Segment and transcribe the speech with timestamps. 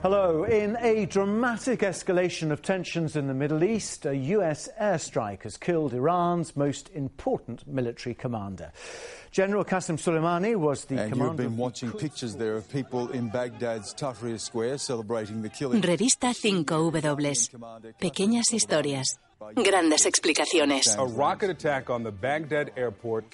[0.00, 0.44] Hello.
[0.44, 5.92] In a dramatic escalation of tensions in the Middle East, a US airstrike has killed
[5.92, 8.70] Iran's most important military commander.
[9.32, 11.42] General Qasem Soleimani was the and commander.
[11.42, 15.82] you've been watching pictures there of people in Baghdad's Tahrir Square celebrating the killing.
[15.82, 17.94] Revista 5W.
[18.00, 19.18] Pequeñas historias.
[19.54, 20.96] Grandes explicaciones.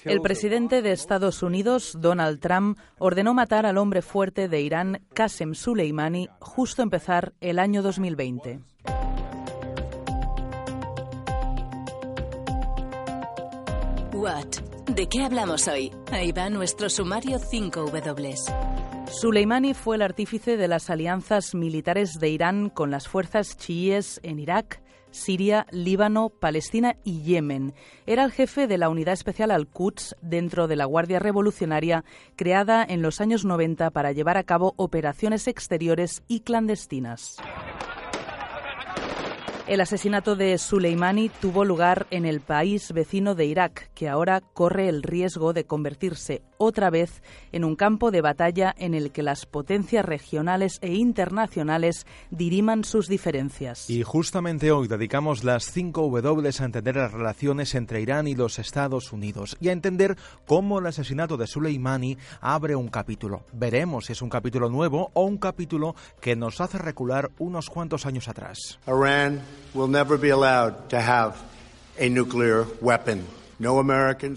[0.03, 5.55] El presidente de Estados Unidos, Donald Trump, ordenó matar al hombre fuerte de Irán, Qasem
[5.55, 8.59] Soleimani, justo empezar el año 2020.
[14.13, 14.45] What?
[14.87, 15.91] ¿De qué hablamos hoy?
[16.11, 18.35] Ahí va nuestro sumario 5W.
[19.07, 24.39] Soleimani fue el artífice de las alianzas militares de Irán con las fuerzas chiíes en
[24.39, 24.81] Irak,
[25.15, 27.73] Siria, Líbano, Palestina y Yemen.
[28.05, 32.03] Era el jefe de la unidad especial Al-Quds dentro de la Guardia Revolucionaria,
[32.35, 37.37] creada en los años 90 para llevar a cabo operaciones exteriores y clandestinas.
[39.67, 44.89] El asesinato de Soleimani tuvo lugar en el país vecino de Irak, que ahora corre
[44.89, 49.45] el riesgo de convertirse otra vez en un campo de batalla en el que las
[49.45, 53.89] potencias regionales e internacionales diriman sus diferencias.
[53.89, 58.59] Y justamente hoy dedicamos las 5 W a entender las relaciones entre Irán y los
[58.59, 63.43] Estados Unidos y a entender cómo el asesinato de Soleimani abre un capítulo.
[63.53, 68.05] Veremos si es un capítulo nuevo o un capítulo que nos hace recular unos cuantos
[68.05, 68.79] años atrás.
[68.87, 69.41] Iran
[69.73, 71.35] will never be allowed to have
[71.99, 73.44] a nuclear weapon.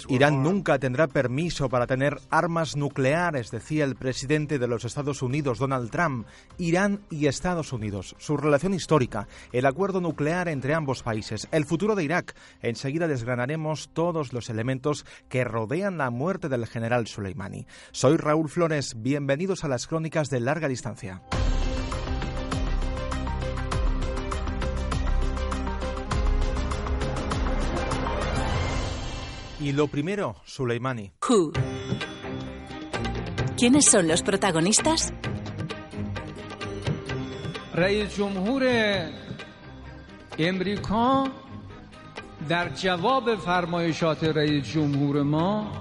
[0.08, 5.58] Irán nunca tendrá permiso para tener armas nucleares, decía el presidente de los Estados Unidos,
[5.58, 6.27] Donald Trump.
[6.56, 11.97] Irán y Estados Unidos, su relación histórica, el acuerdo nuclear entre ambos países, el futuro
[11.97, 12.34] de Irak.
[12.62, 17.66] Enseguida desgranaremos todos los elementos que rodean la muerte del general Soleimani.
[17.91, 21.22] Soy Raúl Flores, bienvenidos a las crónicas de larga distancia.
[29.67, 31.11] Y lo primero, Soleimani.
[31.29, 31.51] Who?
[33.57, 35.11] ¿Quiénes son los protagonistas?
[37.75, 38.63] رئیس جمهور
[40.39, 41.28] امریکا
[42.50, 45.72] در جواب فرمایشات رئیس جمهور ما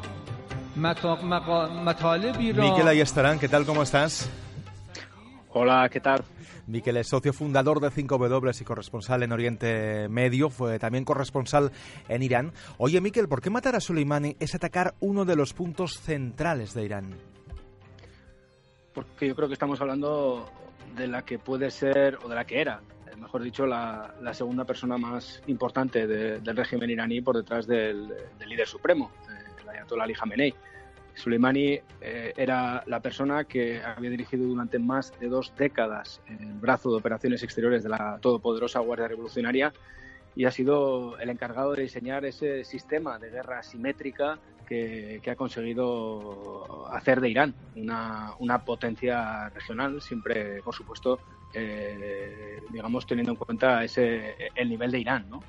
[0.76, 3.64] مطا- مقا- مطالبی را Miquel Ayestarán, ¿qué tal?
[3.66, 4.28] ¿Cómo estás?
[5.54, 6.20] Hola, ¿qué tal?
[6.67, 11.71] Miquel es socio fundador de 5W y corresponsal en Oriente Medio, fue también corresponsal
[12.09, 12.51] en Irán.
[12.77, 16.83] Oye, Miquel, ¿por qué matar a Soleimani es atacar uno de los puntos centrales de
[16.85, 17.15] Irán?
[18.93, 20.49] Porque yo creo que estamos hablando
[20.95, 24.65] de la que puede ser, o de la que era, eh, mejor dicho, la, segunda
[24.65, 28.07] persona más importante de- del régimen iraní por detrás del,
[28.39, 30.53] del líder supremo, eh, el ayatollah Ali Khamenei.
[31.17, 36.91] Soleimani eh, era la persona que había dirigido durante más de dos décadas el brazo
[36.91, 39.73] de operaciones exteriores de la todopoderosa Guardia Revolucionaria
[40.35, 46.87] y ha sido el encargado de diseñar ese sistema de guerra asimétrica que, ha conseguido
[46.91, 51.19] hacer de Irán una, una potencia regional, siempre, por supuesto,
[51.53, 55.41] eh, digamos, teniendo en cuenta ese, el nivel de Irán, ¿no?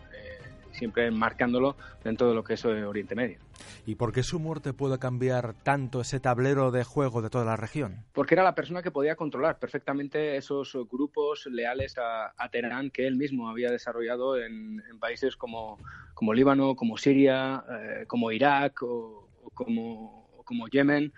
[0.78, 3.39] Eh, siempre marcándolo dentro de lo que es eh, Oriente Medio.
[3.84, 7.56] ¿Y por qué su muerte puede cambiar tanto ese tablero de juego de toda la
[7.56, 8.05] región?
[8.12, 13.06] porque era la persona que podía controlar perfectamente esos grupos leales a, a Teherán que
[13.06, 15.78] él mismo había desarrollado en, en países como,
[16.15, 21.12] como Líbano, como Siria, eh, como Irak o, o como, o como Yemen,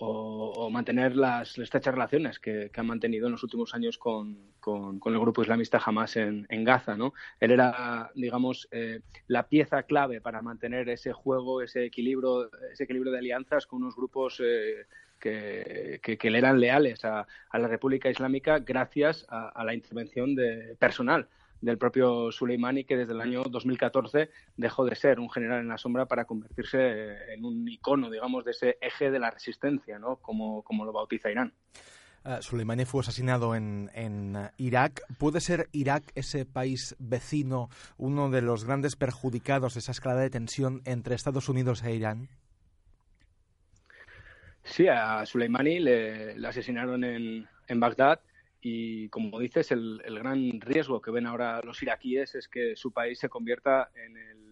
[0.00, 5.20] o, mantener las estrechas relaciones que, han mantenido en los últimos años con, con- el
[5.20, 6.96] grupo islamista Hamas en, Gaza.
[6.96, 7.12] ¿no?
[7.38, 13.12] Él era, digamos, eh, la pieza clave para mantener ese juego, ese equilibrio, ese equilibrio
[13.12, 14.86] de alianzas con unos grupos eh,
[15.18, 19.74] que, que- que le eran leales a, a la República Islámica gracias a, a la
[19.74, 21.28] intervención de, personal
[21.60, 25.78] del propio Soleimani, que desde el año 2014 dejó de ser un general en la
[25.78, 30.16] sombra para convertirse eh, en un icono, digamos, de ese eje de la resistencia, ¿no?
[30.16, 31.52] como, como lo bautiza Irán.
[32.22, 35.00] Uh, Soleimani fue asesinado en, en uh, Irak.
[35.18, 40.30] ¿Puede ser Irak, ese país vecino, uno de los grandes perjudicados de esa escalada de
[40.30, 42.28] tensión entre Estados Unidos e Irán?
[44.64, 48.20] Sí, a Soleimani le, le asesinaron en, en Bagdad
[48.60, 52.92] y, como dices, el, el gran riesgo que ven ahora los iraquíes es que su
[52.92, 54.49] país se convierta en el,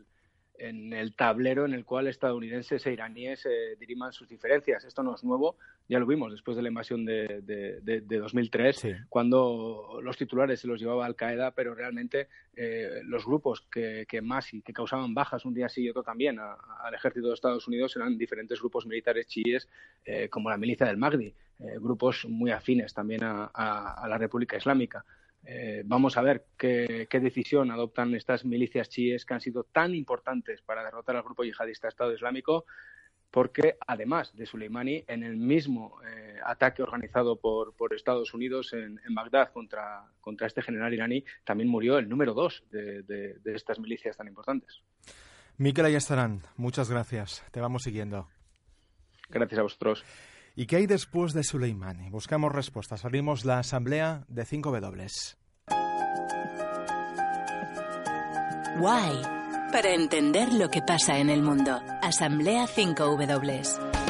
[0.58, 4.84] en el tablero en el cual estadounidenses e iraníes eh, diriman sus diferencias.
[4.84, 5.56] Esto no es nuevo,
[5.88, 10.80] ya lo vimos después de la invasión de, de, 2003, cuando los titulares se los
[10.80, 15.54] llevaba Al Qaeda, pero realmente eh, los grupos que, más y que causaban bajas un
[15.54, 19.68] día sí y otro también al ejército de Estados Unidos eran diferentes grupos militares chiíes,
[20.04, 21.34] eh, como la milicia del Magdi,
[21.80, 25.04] grupos muy afines también a la República Islámica.
[25.50, 30.60] Eh, vamos a ver qué, decisión adoptan estas milicias chiíes que han sido tan importantes
[30.60, 32.66] para derrotar al grupo yihadista Estado Islámico,
[33.30, 39.50] porque además de Soleimani, en el mismo eh, ataque organizado por, Estados Unidos en, Bagdad
[39.50, 44.28] contra, contra, este general iraní, también murió el número dos de, de estas milicias tan
[44.28, 44.82] importantes.
[45.56, 47.42] Miquel Ayestarán, muchas gracias.
[47.52, 48.28] Te vamos siguiendo.
[49.30, 50.04] Gracias a vosotros.
[50.54, 52.10] ¿Y qué hay después de Soleimani?
[52.10, 53.04] Buscamos respuestas.
[53.04, 55.37] Abrimos la asamblea de 5W.
[58.76, 59.22] Why.
[59.72, 61.80] Para entender lo que pasa en el mundo.
[62.02, 64.07] Asamblea 5W.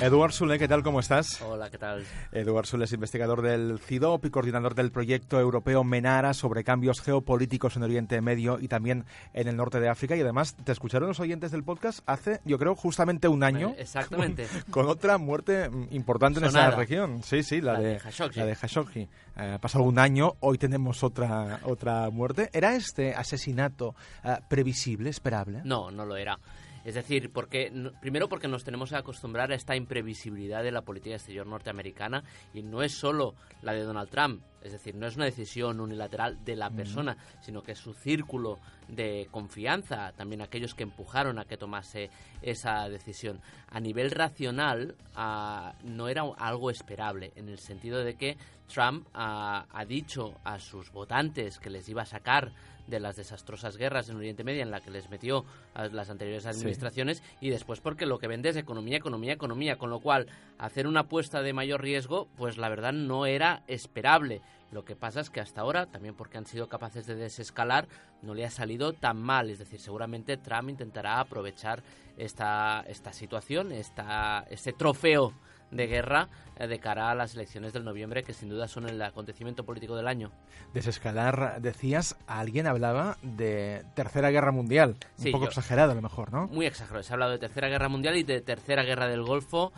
[0.00, 0.82] Eduard Sule, ¿qué tal?
[0.82, 1.42] ¿Cómo estás?
[1.42, 2.04] Hola, ¿qué tal?
[2.32, 7.76] Eduard Sule es investigador del CIDOP y coordinador del proyecto europeo MENARA sobre cambios geopolíticos
[7.76, 9.04] en Oriente Medio y también
[9.34, 10.16] en el norte de África.
[10.16, 13.74] Y además, te escucharon los oyentes del podcast hace, yo creo, justamente un año.
[13.76, 14.46] Exactamente.
[14.70, 17.22] Con, otra muerte importante en esa región.
[17.22, 18.00] Sí, sí, la, de,
[18.36, 19.06] La de Khashoggi.
[19.36, 22.48] Eh, pasado un año, hoy tenemos otra, otra muerte.
[22.54, 23.94] ¿Era este asesinato
[24.24, 25.60] eh, previsible, esperable?
[25.64, 26.38] No, no lo era.
[26.84, 31.16] Es decir, porque primero porque nos tenemos que acostumbrar a esta imprevisibilidad de la política
[31.16, 32.24] exterior norteamericana
[32.54, 36.44] y no es solo la de Donald Trump, es decir, no es una decisión unilateral
[36.44, 41.44] de la persona, sino que es su círculo de confianza, también aquellos que empujaron a
[41.44, 42.10] que tomase
[42.42, 43.40] esa decisión.
[43.68, 48.36] A nivel racional, ah, no era algo esperable, en el sentido de que
[48.72, 52.52] Trump ah, ha dicho a sus votantes que les iba a sacar
[52.90, 55.44] de las desastrosas guerras en Oriente Medio en la que les metió
[55.74, 59.90] a las anteriores administraciones y después porque lo que vende es economía, economía, economía, con
[59.90, 60.26] lo cual
[60.58, 64.42] hacer una apuesta de mayor riesgo, pues la verdad no era esperable.
[64.72, 67.88] Lo que pasa es que hasta ahora, también porque han sido capaces de desescalar,
[68.22, 69.50] no le ha salido tan mal.
[69.50, 71.82] Es decir, seguramente Trump intentará aprovechar
[72.16, 75.32] esta, esta situación, esta, este trofeo
[75.70, 79.00] de guerra eh, de cara a las elecciones del noviembre, que sin duda son el
[79.02, 80.30] acontecimiento político del año.
[80.74, 84.96] Desescalar, decías, alguien hablaba de Tercera Guerra Mundial.
[85.18, 86.48] Un poco exagerado a lo mejor, ¿no?
[86.48, 87.02] Muy exagerado.
[87.02, 89.72] Se ha hablado de Tercera Guerra Mundial y de Tercera Guerra del Golfo.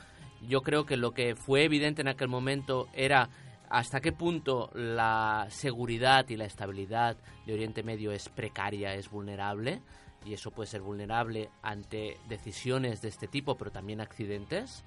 [0.48, 3.28] Yo creo que lo que fue evidente en aquel momento era
[3.72, 7.16] hasta qué punto la seguridad y la estabilidad
[7.46, 9.80] de Oriente Medio es precaria, es vulnerable,
[10.26, 14.84] y eso puede ser vulnerable ante decisiones de este tipo, pero también accidentes.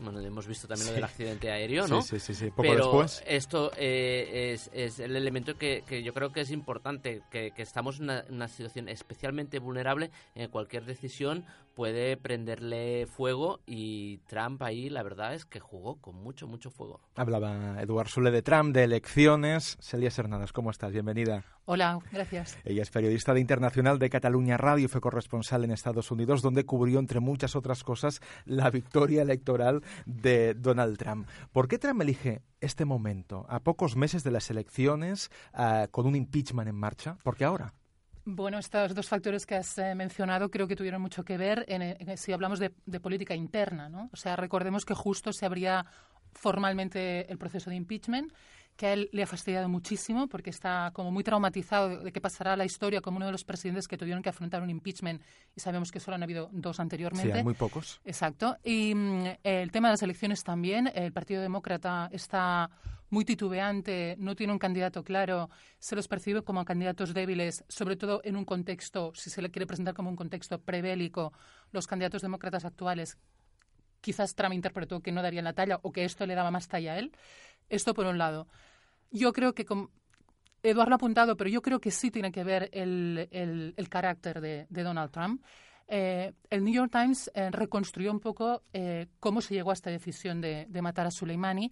[0.00, 2.02] Bueno, hemos visto también lo del accidente aéreo, ¿no?
[2.02, 3.22] Sí, sí, sí, Poco Pero después.
[3.26, 7.62] esto eh, es, es, el elemento que, que, yo creo que es importante, que, que
[7.62, 11.44] estamos en una, una, situación especialmente vulnerable en cualquier decisión
[11.74, 17.00] puede prenderle fuego y Trump ahí la verdad es que jugó con mucho, mucho fuego.
[17.16, 19.76] Hablaba Eduard Sule de Trump, de elecciones.
[19.80, 20.92] Celia Hernández, ¿cómo estás?
[20.92, 21.44] Bienvenida.
[21.66, 22.58] Hola, gracias.
[22.64, 26.66] Ella es periodista de Internacional de Cataluña Radio y fue corresponsal en Estados Unidos, donde
[26.66, 31.26] cubrió, entre muchas otras cosas, la victoria electoral de Donald Trump.
[31.52, 36.16] ¿Por qué Trump elige este momento, a pocos meses de las elecciones, ah, con un
[36.16, 37.16] impeachment en marcha?
[37.22, 37.72] ¿Por qué ahora?
[38.26, 42.16] Bueno, estos dos factores que has eh, mencionado creo que tuvieron mucho que ver en,
[42.16, 42.70] si hablamos de,
[43.00, 44.08] política interna, ¿no?
[44.12, 45.84] O sea, recordemos que justo se abría
[46.32, 48.32] formalmente el proceso de impeachment,
[48.76, 52.56] que a él le ha fastidiado muchísimo porque está como muy traumatizado de que pasará
[52.56, 55.22] la historia como uno de los presidentes que tuvieron que afrontar un impeachment
[55.54, 57.30] y sabemos que solo han habido dos anteriormente.
[57.30, 58.00] Sí, hay muy pocos.
[58.04, 58.56] Exacto.
[58.64, 60.90] Y mm, el tema de las elecciones también.
[60.92, 62.70] El Partido Demócrata está
[63.10, 65.48] muy titubeante, no tiene un candidato claro,
[65.78, 69.66] se los percibe como candidatos débiles, sobre todo en un contexto, si se le quiere
[69.66, 71.32] presentar como un contexto prebélico,
[71.70, 73.18] los candidatos demócratas actuales
[74.04, 76.92] quizás Trump interpretó que no darían la talla o que esto le daba más talla
[76.92, 77.12] a él.
[77.70, 78.46] Esto por un lado.
[79.14, 79.90] Yo creo que, como
[80.60, 85.12] Eduardo ha apuntado, pero yo creo que sí tiene que ver el, carácter de, Donald
[85.12, 85.40] Trump.
[85.86, 89.90] Eh, el New York Times eh, reconstruyó un poco eh, cómo se llegó a esta
[89.90, 91.70] decisión de, matar a Soleimani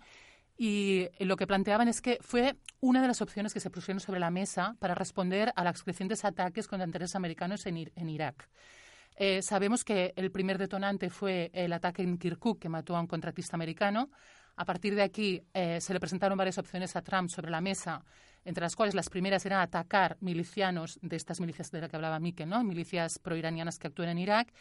[0.57, 4.21] y lo que planteaban es que fue una de las opciones que se pusieron sobre
[4.21, 8.49] la mesa para responder a los crecientes ataques contra intereses americanos en, en Irak.
[9.41, 13.57] Sabemos que el primer detonante fue el ataque en Kirkuk que mató a un contratista
[13.57, 14.11] americano.
[14.57, 18.05] A partir de aquí eh, se le presentaron varias opciones a Trump sobre la mesa,
[18.45, 22.19] entre las cuales las primeras eran atacar milicianos de estas milicias de las que hablaba
[22.21, 22.63] Mikel, ¿no?
[22.65, 24.53] milicias proiranianas que actúan en Irak.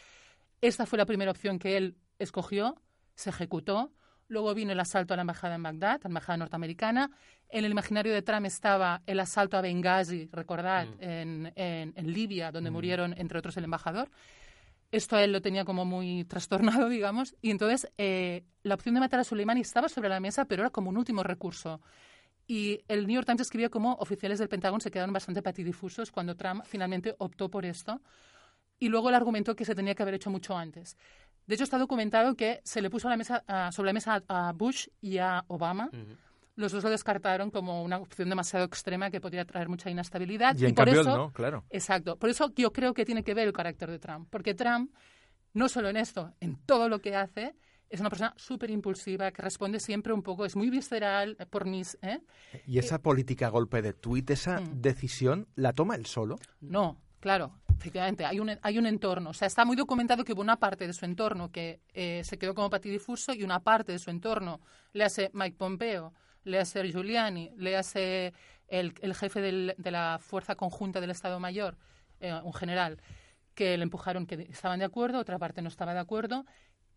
[0.60, 2.80] Esta fue la primera opción que él escogió,
[3.14, 3.92] se ejecutó
[4.28, 7.10] Luego vino el asalto a la embajada en Bagdad, la embajada norteamericana.
[7.50, 11.02] En el imaginario de Trump estaba el asalto a Benghazi, recordad, Mm.
[11.02, 12.72] en, en- en Libia, donde Mm.
[12.72, 14.08] murieron, entre otros, el embajador.
[14.92, 17.34] Esto a él lo tenía como muy trastornado, digamos.
[17.40, 20.70] Y entonces eh, la opción de matar a Soleimani estaba sobre la mesa, pero era
[20.70, 21.80] como un último recurso.
[22.46, 26.36] Y el New York Times escribió como oficiales del Pentágono se quedaron bastante patidifusos cuando
[26.36, 28.02] Trump finalmente optó por esto.
[28.78, 30.96] Y luego el argumento que se tenía que haber hecho mucho antes.
[31.46, 35.44] De hecho, está documentado que se le puso sobre la mesa a Bush y a
[35.48, 35.90] Obama.
[36.62, 40.56] Los dos lo descartaron como una opción demasiado extrema que podría traer mucha inestabilidad.
[40.56, 41.64] Y en por cambio eso, no, claro.
[41.70, 42.16] Exacto.
[42.16, 44.28] Por eso yo creo que tiene que ver el carácter de Trump.
[44.30, 44.94] Porque Trump,
[45.52, 47.54] no solo en esto, en todo lo que hace,
[47.90, 51.66] es una persona súper impulsiva, que responde siempre un poco, es muy visceral, eh, por
[51.66, 51.98] mis...
[52.00, 52.20] ¿eh?
[52.66, 54.80] Y esa política a golpe de tuit, esa Mm.
[54.80, 56.36] decisión, ¿la toma él solo?
[56.62, 59.30] No, claro, efectivamente, hay un, hay un entorno.
[59.30, 62.38] O sea, está muy documentado que hubo una parte de su entorno que eh, se
[62.38, 64.60] quedó como patidifuso y una parte de su entorno
[64.94, 68.32] le hace Mike Pompeo, le hace Giuliani, le hace
[68.68, 71.76] el, jefe de la Fuerza Conjunta del Estado Mayor,
[72.20, 72.98] eh, un general,
[73.54, 76.46] que le empujaron que estaban de acuerdo, otra parte no estaba de acuerdo.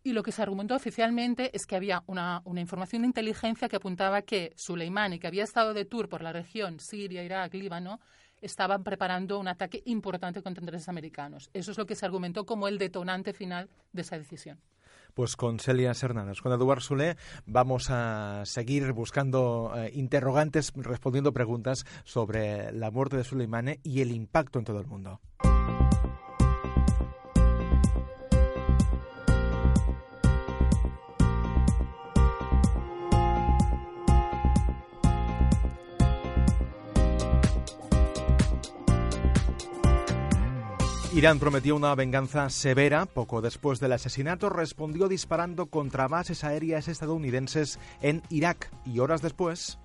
[0.02, 3.76] Y lo que se argumentó oficialmente es que había una, una información de inteligencia que
[3.76, 7.98] apuntaba que Soleimani, que había estado de tour por la región, Siria, Irak, Líbano,
[8.40, 11.50] estaban preparando un ataque importante contra intereses americanos.
[11.52, 14.60] Eso es lo que se argumentó como el detonante final de esa decisión.
[15.16, 21.86] Pues con Celia Hernández, con Eduard Solé, vamos a seguir buscando eh, interrogantes, respondiendo preguntas
[22.04, 25.22] sobre la muerte de Soleimani y el impacto en todo el mundo.
[41.16, 43.06] Irán prometió una venganza severa.
[43.06, 49.78] Poco después del asesinato respondió disparando contra bases aéreas estadounidenses en Irak y horas después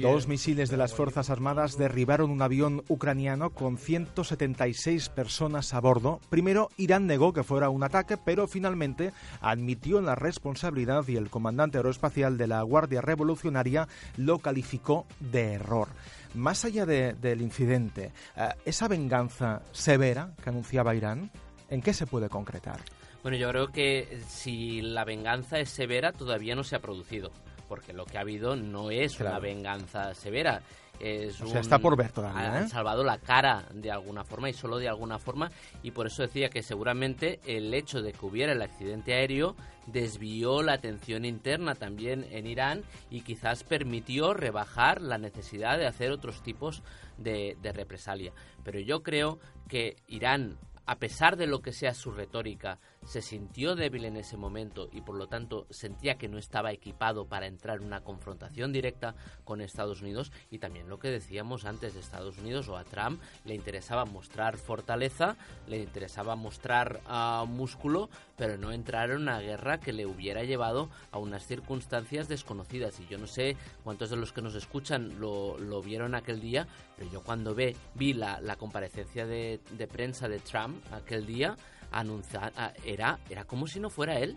[0.00, 6.20] Dos misiles de las Fuerzas Armadas derribaron un avión ucraniano con 176 personas a bordo.
[6.30, 11.78] Primero, Irán negó que fuera un ataque, pero finalmente admitió la responsabilidad y el comandante
[11.78, 15.88] aeroespacial de la Guardia Revolucionaria lo calificó de error.
[16.34, 21.30] Más allá del incidente, eh, ¿esa venganza severa que anunciaba Irán,
[21.70, 22.80] en qué se puede concretar?
[23.22, 27.30] Bueno, yo creo que si la venganza es severa, todavía no se ha producido.
[27.68, 30.62] Porque lo que ha habido no es una venganza severa.
[31.00, 32.68] Es O sea, un- está por ver todavía, Han ¿eh?
[32.68, 35.50] salvado la cara de alguna forma y solo de alguna forma.
[35.82, 39.56] Y por eso decía que seguramente el hecho de que hubiera el accidente aéreo
[39.88, 46.12] desvió la atención interna también en Irán y quizás permitió rebajar la necesidad de hacer
[46.12, 46.82] otros tipos
[47.18, 48.32] de, de represalia.
[48.62, 53.74] Pero yo creo que Irán a pesar de lo que sea su retórica, se sintió
[53.74, 57.78] débil en ese momento y por lo tanto sentía que no estaba equipado para entrar
[57.78, 60.32] en una confrontación directa con Estados Unidos.
[60.50, 64.56] Y también lo que decíamos antes de Estados Unidos o a Trump le interesaba mostrar
[64.56, 70.44] fortaleza, le interesaba mostrar ah, músculo, pero no entrar en una guerra que le hubiera
[70.44, 72.98] llevado a unas circunstancias desconocidas.
[73.00, 77.10] Y yo no sé cuántos de los que nos escuchan lo, vieron aquel día, pero
[77.10, 81.56] yo cuando ve, vi la, comparecencia de prensa de Trump aquel día,
[82.00, 82.52] anunciar,
[82.84, 84.36] era, era como si no fuera él.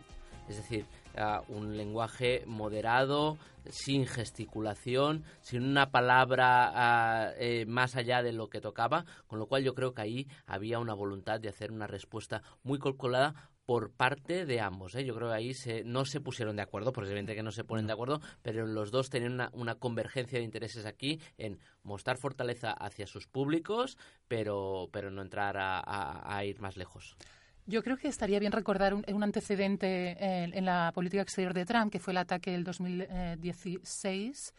[0.49, 0.85] Es decir,
[1.17, 3.37] ah, un lenguaje moderado,
[3.69, 9.47] sin gesticulación, sin una palabra ah, eh, más allá de lo que tocaba, con lo
[9.47, 13.91] cual yo creo que ahí había una voluntad de hacer una respuesta muy calculada por
[13.91, 14.95] parte de ambos.
[14.95, 15.03] ¿eh?
[15.03, 17.51] Yo creo que ahí se, no se pusieron de acuerdo, porque es evidente que no
[17.51, 21.59] se ponen de acuerdo, pero los dos tenían una, una convergencia de intereses aquí en
[21.83, 23.97] mostrar fortaleza hacia sus públicos,
[24.29, 27.17] pero, pero no entrar a, a- a ir más lejos.
[27.67, 31.91] Yo creo que estaría bien recordar un, antecedente en, en la política exterior de Trump,
[31.91, 34.53] que fue el ataque del 2016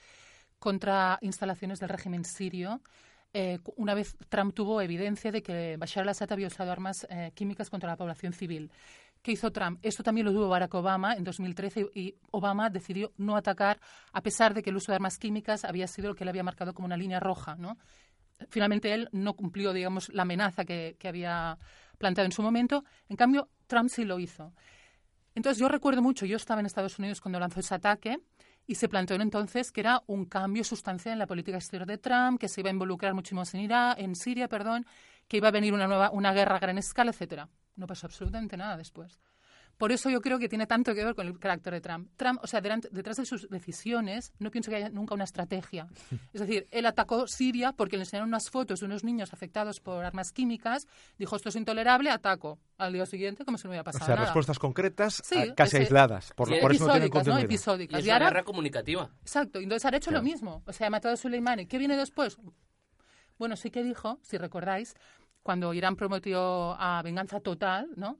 [0.59, 2.83] contra instalaciones del régimen sirio.
[3.33, 7.71] Eh, una vez Trump tuvo evidencia de que Bashar al-Assad había usado armas eh, químicas
[7.71, 8.71] contra la población civil.
[9.23, 9.81] ¿Qué hizo Trump?
[9.83, 13.81] Esto también lo tuvo Barack Obama en 2013 y Obama decidió no atacar
[14.13, 16.43] a pesar de que el uso de armas químicas había sido lo que él había
[16.43, 17.57] marcado como una línea roja,
[18.49, 21.59] finalmente él no cumplió, digamos, la amenaza que había
[21.99, 22.85] planteado en su momento.
[23.09, 24.53] En cambio, Trump sí lo hizo.
[25.35, 28.19] Entonces, yo recuerdo mucho, yo estaba en Estados Unidos cuando lanzó ese ataque
[28.67, 32.39] y se planteó entonces que era un cambio sustancial en la política exterior de Trump,
[32.41, 34.87] que se iba a involucrar más en, Irak, en Siria, perdón,
[35.27, 37.49] que iba a venir una nueva una guerra a gran escala, etcétera.
[37.77, 39.21] No pasó absolutamente nada después.
[39.79, 42.11] Por eso yo creo que tiene tanto que ver con el carácter de Trump.
[42.17, 45.87] Trump, o sea, detrás de sus decisiones, no pienso que haya nunca una estrategia.
[46.35, 50.05] Es decir, él atacó Siria porque le enseñaron unas fotos de unos niños afectados por
[50.05, 50.87] armas químicas,
[51.19, 52.59] dijo esto es intolerable, ataco.
[52.77, 54.27] Al día siguiente, como si no hubiera pasado O sea, nada.
[54.27, 56.33] respuestas concretas, Sí, casi ese- aisladas.
[56.35, 57.33] Por, por eso no tienen episódicas, ¿no?
[57.33, 57.45] contenido.
[57.47, 57.99] Episódicas.
[57.99, 59.11] Y es Y una guerra comunicativa.
[59.23, 60.25] Exacto, entonces han hecho Claro.
[60.25, 60.63] lo mismo.
[60.67, 61.67] O sea, ha matado a Soleimani.
[61.67, 62.37] ¿Qué viene después?
[63.39, 64.95] Bueno, sí que dijo, si recordáis,
[65.43, 68.19] cuando Irán prometió a venganza total, ¿no?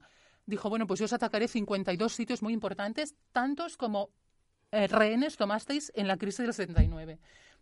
[0.49, 4.09] Dijo, bueno, pues yo os atacaré 52 sitios muy importantes, tantos como
[4.71, 7.19] eh, rehenes tomasteis en la crisis del 79.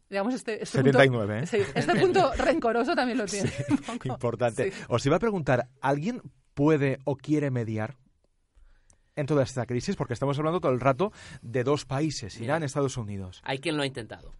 [0.09, 1.47] Digamos, este, este 79, punto, ¿eh?
[1.65, 3.51] sí, este punto rencoroso también lo tiene.
[3.69, 4.07] un poco.
[4.07, 4.71] Importante.
[4.71, 4.77] Sí.
[4.87, 6.21] Os iba a preguntar, ¿alguien
[6.53, 7.97] puede o quiere mediar
[9.17, 9.97] en toda esta crisis?
[9.97, 13.41] Porque estamos hablando todo el rato de dos países, Irán y Estados Unidos.
[13.43, 14.33] Hay quien lo ha intentado.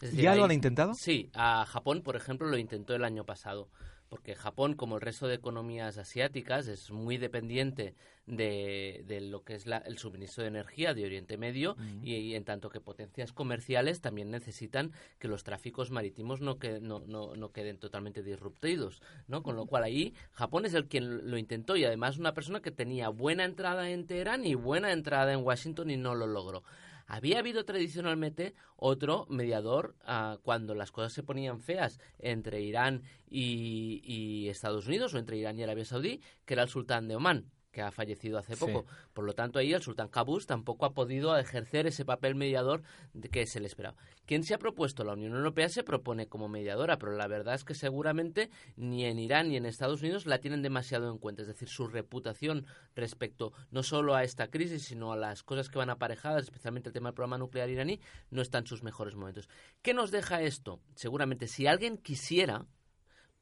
[0.00, 0.94] Es ¿Ya lo hay- han intentado?
[0.94, 3.68] Sí, a Japón, por ejemplo, lo intentó el año pasado.
[4.10, 7.94] Porque Japón, como el resto de economías asiáticas, es muy dependiente
[8.26, 12.34] de, de lo que es la- el suministro de energía de Oriente Medio y, y
[12.34, 17.34] en tanto que potencias comerciales también necesitan que los tráficos marítimos no, que, no, no,
[17.36, 19.00] no queden totalmente disruptidos.
[19.28, 19.42] ¿no?
[19.42, 22.70] Con lo cual ahí Japón es el quien lo intentó y además una persona que
[22.72, 26.62] tenía buena entrada en Teherán y buena entrada en Washington y no lo logró.
[27.12, 34.00] Había habido tradicionalmente otro mediador ah, cuando las cosas se ponían feas entre Irán y,
[34.04, 37.50] y Estados Unidos o entre Irán y Arabia Saudí, que era el sultán de Omán
[37.70, 38.64] que ha fallecido hace Sí.
[38.64, 38.86] poco.
[39.12, 42.82] Por lo tanto, ahí el sultán Qaboos tampoco ha podido ejercer ese papel mediador
[43.30, 43.96] que se le esperaba.
[44.26, 45.04] ¿Quién se ha propuesto?
[45.04, 49.18] La Unión Europea se propone como mediadora, pero la verdad es que seguramente ni en
[49.18, 51.42] Irán ni en Estados Unidos la tienen demasiado en cuenta.
[51.42, 55.78] Es decir, su reputación respecto no solo a esta crisis, sino a las cosas que
[55.78, 58.00] van aparejadas, especialmente el tema del programa nuclear iraní,
[58.30, 59.48] no está en sus mejores momentos.
[59.82, 60.80] ¿Qué nos deja esto?
[60.94, 62.66] Seguramente, si alguien quisiera,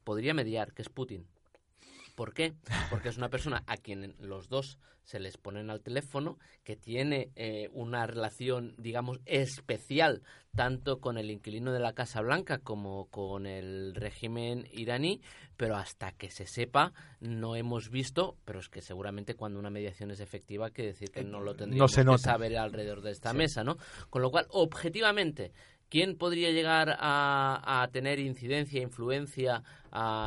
[0.03, 1.27] podría mediar, que es Putin.
[2.19, 2.53] ¿Por qué?
[2.89, 7.31] Porque es una persona a quien los dos se les ponen al teléfono, que tiene
[7.37, 10.21] eh, una relación, digamos, especial
[10.53, 15.21] tanto con el inquilino de la Casa Blanca como con el régimen iraní,
[15.55, 20.11] pero hasta que se sepa no hemos visto, pero es que seguramente cuando una mediación
[20.11, 23.63] es efectiva, que decir que no lo tendríamos se que saber alrededor de esta mesa,
[23.63, 23.77] ¿no?
[24.09, 25.53] Con lo cual, objetivamente,
[25.89, 29.63] ¿Quién podría llegar a, a tener incidencia, influencia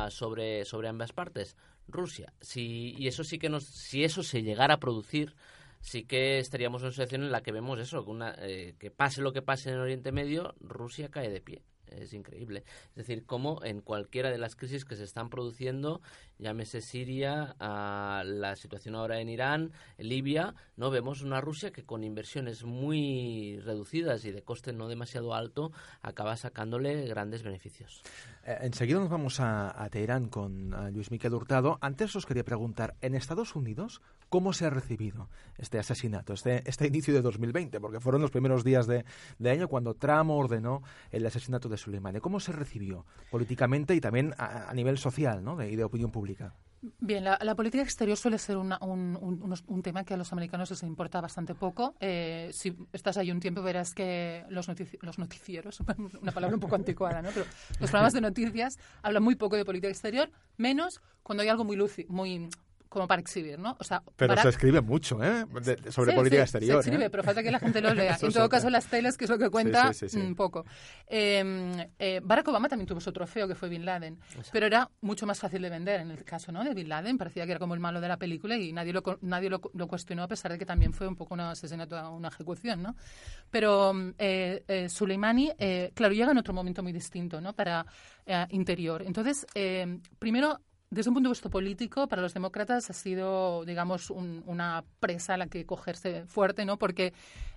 [0.09, 1.55] sobre, sobre ambas partes?
[1.87, 2.33] Rusia.
[2.41, 5.35] Si, y eso sí que nos, si eso se llegara a producir,
[5.81, 8.91] sí que estaríamos en una situación en la que vemos eso, que, una, eh, que
[8.91, 11.63] pase lo que pase en Oriente Medio, Rusia cae de pie.
[11.97, 12.63] Es increíble.
[12.89, 16.01] Es decir, como en cualquiera de las crisis que se están produciendo,
[16.39, 22.03] llámese Siria, a la situación ahora en Irán, Libia, no vemos una Rusia que con
[22.03, 28.01] inversiones muy reducidas y de coste no demasiado alto acaba sacándole grandes beneficios.
[28.45, 31.77] Eh, enseguida nos vamos a, Teherán con Luis Miquel Hurtado.
[31.81, 36.87] Antes os quería preguntar, en Estados Unidos, ¿cómo se ha recibido este asesinato, este, este
[36.87, 37.79] inicio de 2020?
[37.79, 39.05] Porque fueron los primeros días de,
[39.39, 42.19] de año cuando Trump ordenó el asesinato de Soleimani.
[42.19, 45.61] ¿Cómo se recibió políticamente y también a, nivel social ¿no?
[45.63, 46.53] y de opinión pública?
[46.99, 51.55] Bien, la, política exterior suele ser un, tema que a los americanos les importa bastante
[51.55, 51.95] poco.
[52.01, 55.79] Eh, si estás ahí un tiempo verás que los, notici- los noticieros,
[56.21, 57.29] una palabra un poco anticuada, ¿no?
[57.33, 57.45] Pero
[57.79, 61.77] los programas de noticias hablan muy poco de política exterior, menos cuando hay algo muy
[61.77, 62.49] lúcido, muy
[62.93, 63.75] como para exhibir, ¿no?
[63.79, 65.45] O sea, Pero para- se escribe mucho ¿eh?
[65.63, 66.83] De- sobre Sí, política sí, exterior.
[66.83, 67.09] Se escribe, ¿eh?
[67.09, 68.17] pero falta que la gente lo lea.
[68.21, 70.25] En todo caso, las telas, que es lo que cuenta, sí, sí, sí.
[70.25, 70.65] mm, poco.
[71.07, 74.19] Eh, eh, Barack Obama también tuvo su trofeo, que fue Bin Laden,
[74.51, 76.63] pero era mucho más fácil de vender en el caso ¿no?
[76.63, 77.17] de Bin Laden.
[77.17, 79.87] Parecía que era como el malo de la película y nadie lo, nadie lo, lo
[79.87, 82.81] cuestionó, a pesar de que también fue un poco un asesinato, una ejecución.
[82.83, 82.95] ¿no?
[83.49, 87.53] Pero mm, eh, eh, Soleimani, eh, claro, llega en otro momento muy distinto ¿no?
[87.53, 87.85] para
[88.25, 89.01] eh, interior.
[89.03, 90.59] Entonces, eh, primero
[90.93, 95.33] desde un punto de vista político, para los demócratas ha sido, digamos, un- una presa
[95.33, 96.77] a la que cogerse fuerte, ¿no?
[96.77, 97.13] Porque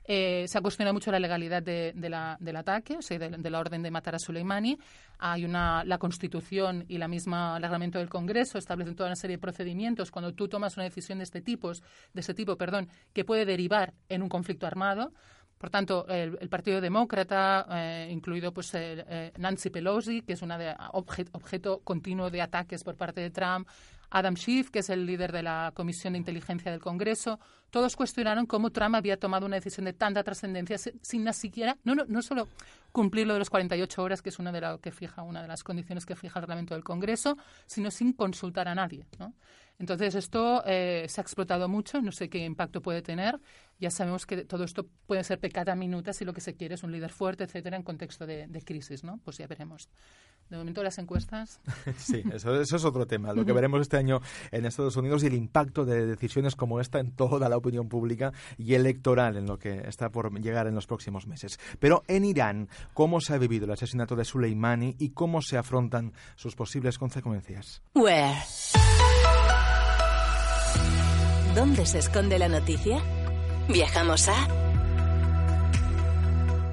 [0.09, 3.51] eh, se ha cuestionado mucho la legalidad de- la- del ataque, o sea, de, de
[3.51, 4.79] la orden de matar a Soleimani.
[5.19, 9.37] Hay una, la Constitución y la misma el reglamento del Congreso establecen toda una serie
[9.37, 13.25] de procedimientos cuando tú tomas una decisión de este tipo, de este tipo, perdón, que
[13.25, 15.13] puede derivar en un conflicto armado.
[15.59, 20.59] Por tanto, el, el Partido Demócrata, eh, incluido pues eh, Nancy Pelosi, que es una
[20.59, 23.67] de, obje- objeto continuo de ataques por parte de Trump,
[24.11, 27.41] Adam Schiff, que es el líder de la Comisión de Inteligencia del Congreso,
[27.71, 31.77] todos cuestionaron cómo Trump había tomado una decisión de tanta trascendencia si- sin ni siquiera,
[31.85, 32.47] no, no, no solo
[32.93, 35.49] cumplir lo de los 48 horas, que es una de, la que fija, una de
[35.49, 39.07] las condiciones que fija el reglamento del Congreso, sino sin consultar a nadie.
[39.19, 39.33] ¿no?
[39.79, 43.39] Entonces, esto eh, se ha explotado mucho, no sé qué impacto puede tener.
[43.79, 46.83] Ya sabemos que todo esto puede ser pecata minuta si lo que se quiere es
[46.83, 49.21] un líder fuerte, etcétera, en contexto de, crisis, ¿no?
[49.23, 49.91] Pues ya veremos.
[50.49, 51.61] De momento, las encuestas.
[51.99, 53.35] sí, eso, eso, es otro tema.
[53.35, 56.99] Lo que veremos este año en Estados Unidos y el impacto de decisiones como esta
[57.01, 60.87] en toda la opinión pública y electoral en lo que está por llegar en los
[60.87, 61.59] próximos meses.
[61.79, 66.15] Pero en Irán, ¿cómo se ha vivido el asesinato de Soleimani y cómo se afrontan
[66.35, 67.83] sus posibles consecuencias?
[67.95, 68.37] Where?
[71.55, 72.99] ¿Dónde se esconde la noticia?
[73.69, 74.67] Viajamos a...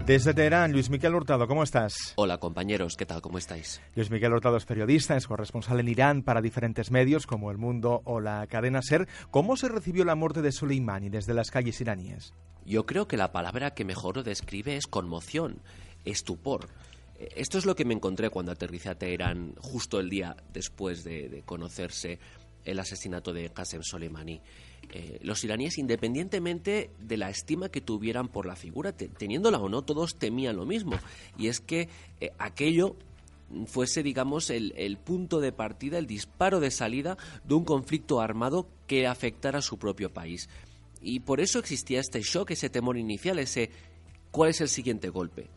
[0.06, 1.94] Desde Teherán, Luis Miquel Hurtado, ¿cómo estás?
[2.16, 3.22] Hola compañeros, ¿qué tal?
[3.22, 3.80] ¿Cómo estáis?
[3.96, 8.02] Luis Miguel Hurtado es periodista, es corresponsal en Irán para diferentes medios como El Mundo
[8.04, 9.08] o la cadena SER.
[9.32, 12.34] ¿Cómo se recibió la muerte de Soleimani desde las calles iraníes?
[12.66, 15.62] Yo creo que la palabra que mejor lo describe es conmoción,
[16.04, 16.68] estupor.
[17.38, 21.30] Esto es lo que me encontré cuando aterricé a Teherán justo el día después de,
[21.30, 22.20] de conocerse
[22.66, 24.42] el asesinato de Qasem Soleimani.
[24.92, 29.82] Eh, los iraníes, independientemente de la estima que tuvieran por la figura, teniéndola o no,
[29.82, 30.98] todos temían lo mismo.
[31.38, 32.96] Y es que eh, aquello
[33.68, 38.68] fuese, digamos, el, el, punto de partida, el disparo de salida de un conflicto armado
[38.88, 40.50] que afectara a su propio país.
[41.02, 43.70] Y por eso existía este shock, ese temor inicial, ese
[44.32, 45.48] ¿cuál es el siguiente golpe?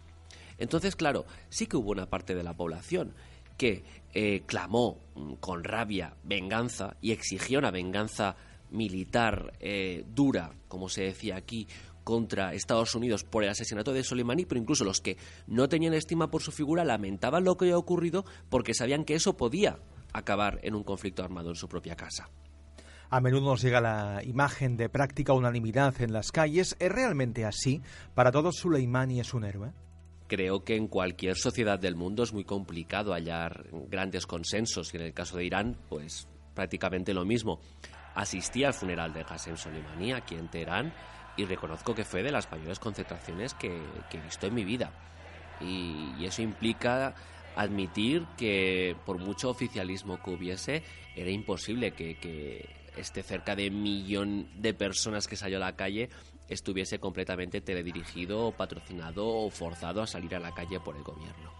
[0.58, 3.14] Entonces, claro, sí que hubo una parte de la población
[3.56, 8.36] que eh, clamó mm, con rabia venganza y exigió una venganza
[8.70, 11.66] militar eh, dura, como se decía aquí,
[12.04, 15.16] contra Estados Unidos por el asesinato de Soleimani, pero incluso los que
[15.48, 19.36] no tenían estima por su figura lamentaban lo que había ocurrido porque sabían que eso
[19.36, 19.80] podía
[20.12, 22.30] acabar en un conflicto armado en su propia casa.
[23.10, 26.76] A menudo nos llega la imagen de práctica unanimidad en las calles.
[26.78, 27.82] ¿Es realmente así?
[28.14, 29.72] ¿Para todos Soleimani es un héroe?
[30.28, 35.04] Creo que en cualquier sociedad del mundo es muy complicado hallar grandes consensos y en
[35.04, 37.60] el caso de Irán, pues prácticamente lo mismo
[38.16, 40.92] asistí al funeral de Qasem Soleimani aquí en Teherán
[41.36, 43.68] y reconozco que fue de las mayores concentraciones que,
[44.10, 44.90] he visto en mi vida.
[45.60, 47.14] Y, eso implica
[47.54, 50.82] admitir que por mucho oficialismo que hubiese,
[51.14, 56.08] era imposible que, que este cerca de millón de personas que salió a la calle
[56.48, 61.52] estuviese completamente teledirigido, patrocinado o forzado a salir a la calle por el gobierno.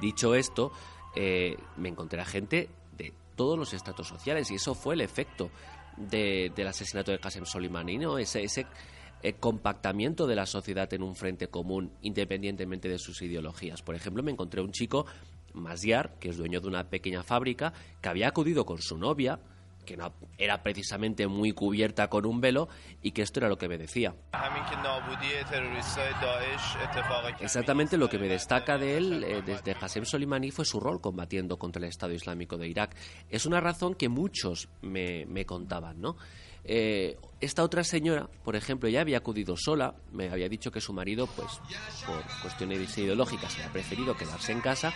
[0.00, 0.72] Dicho esto,
[1.16, 5.50] eh, me encontré a gente de todos los estratos sociales y eso fue el efecto
[5.96, 8.18] del asesinato de Qasem Soleimani, ¿no?
[8.18, 8.66] ese, ese
[9.22, 13.82] eh, compactamiento de la sociedad en un frente común independientemente de sus ideologías.
[13.82, 15.06] Por ejemplo, me encontré un chico,
[15.54, 19.40] Masyar, que es dueño de una pequeña fábrica, que había acudido con su novia,
[19.88, 22.68] que no era precisamente muy cubierta con un velo
[23.00, 24.14] y que esto era lo que me decía.
[27.40, 31.56] Exactamente lo que me destaca de él eh, desde Qasem Soleimani fue su rol combatiendo
[31.58, 32.94] contra el Estado Islámico de Irak.
[33.30, 36.16] Es una razón que muchos me, me contaban, ¿no?
[36.64, 40.92] Eh, esta otra señora, por ejemplo, ya había acudido sola, me había dicho que su
[40.92, 41.60] marido, pues,
[42.04, 44.92] por cuestiones ideológicas, había preferido quedarse en casa,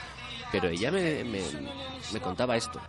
[0.51, 2.81] pero ella me, me, contaba esto.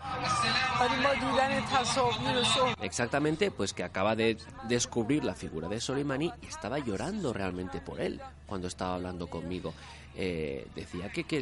[2.81, 8.01] Exactamente, pues que acaba de descubrir la figura de Soleimani y estaba llorando realmente por
[8.01, 9.73] él cuando estaba hablando conmigo.
[10.15, 11.37] Eh, decía que,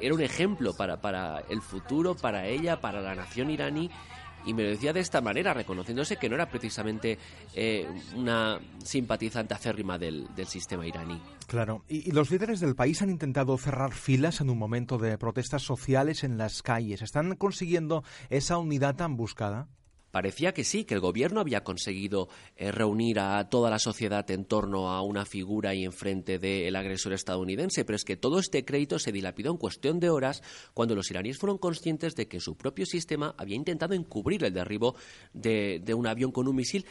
[0.00, 3.90] era un ejemplo para el futuro, para ella, para la nación iraní
[4.44, 7.18] y me lo decía de esta manera, reconociéndose que no era precisamente
[7.54, 11.20] eh, una simpatizante acérrima del, sistema iraní.
[11.46, 15.62] Claro, y, los líderes del país han intentado cerrar filas en un momento de protestas
[15.62, 17.02] sociales en las calles.
[17.02, 19.68] ¿Están consiguiendo esa unidad tan buscada?
[20.10, 24.44] Parecía que sí, que el gobierno había conseguido eh, reunir a toda la sociedad en
[24.44, 28.98] torno a una figura y enfrente del agresor estadounidense, pero es que todo este crédito
[28.98, 30.42] se dilapidó en cuestión de horas
[30.74, 34.96] cuando los iraníes fueron conscientes de que su propio sistema había intentado encubrir el derribo
[35.32, 36.86] de, de un avión con un misil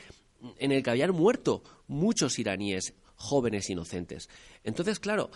[0.57, 4.29] en el que habían muerto muchos iraníes jóvenes inocentes.
[4.63, 5.29] Entonces, claro,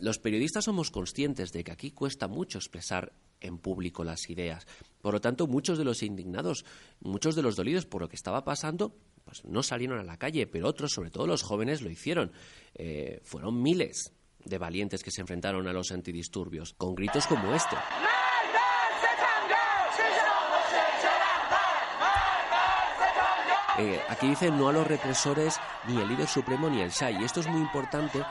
[0.00, 3.12] los periodistas somos conscientes de que aquí cuesta mucho expresar
[3.44, 4.66] en público las ideas.
[5.00, 6.64] Por lo tanto, muchos de los indignados,
[7.00, 10.46] muchos de los dolidos por lo que estaba pasando, pues no salieron a la calle,
[10.46, 12.32] pero otros, sobre todo los jóvenes, lo hicieron.
[12.74, 14.12] Eh, fueron miles
[14.44, 17.76] de valientes que se enfrentaron a los antidisturbios, con gritos como este.
[23.78, 27.10] Eh, aquí dice no a los represores, ni el líder supremo, ni el Shah.
[27.10, 28.22] Y esto es muy importante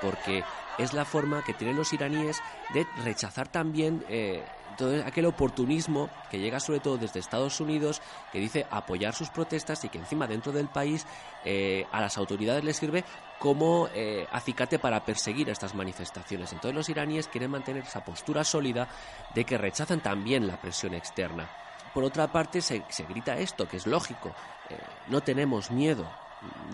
[0.00, 0.44] porque
[0.78, 2.40] es la forma que tienen los iraníes
[2.72, 4.44] de rechazar también eh,
[4.76, 9.84] todo aquel oportunismo que llega sobre todo desde Estados Unidos, que dice apoyar sus protestas
[9.84, 11.06] y que encima dentro del país
[11.44, 13.04] eh, a las autoridades les sirve
[13.38, 16.52] como eh, acicate para perseguir estas manifestaciones.
[16.52, 18.88] Entonces los iraníes quieren mantener esa postura sólida
[19.34, 21.48] de que rechazan también la presión externa.
[21.92, 24.34] por otra parte se, grita esto, que es lógico,
[24.70, 26.06] eh, no tenemos miedo,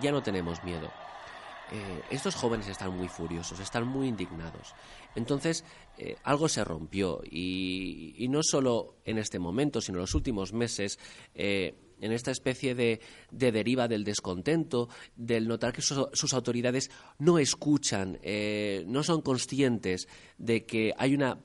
[0.00, 0.88] ya no tenemos miedo.
[1.72, 4.74] Eh, estos jóvenes están muy furiosos, están muy indignados.
[5.14, 5.64] Entonces,
[5.96, 10.98] eh, algo se rompió y, no solo en este momento, sino en los últimos meses,
[11.34, 13.00] en esta especie de,
[13.30, 18.18] deriva del descontento, del notar que sus, autoridades no escuchan,
[18.86, 21.38] no son conscientes de que hay una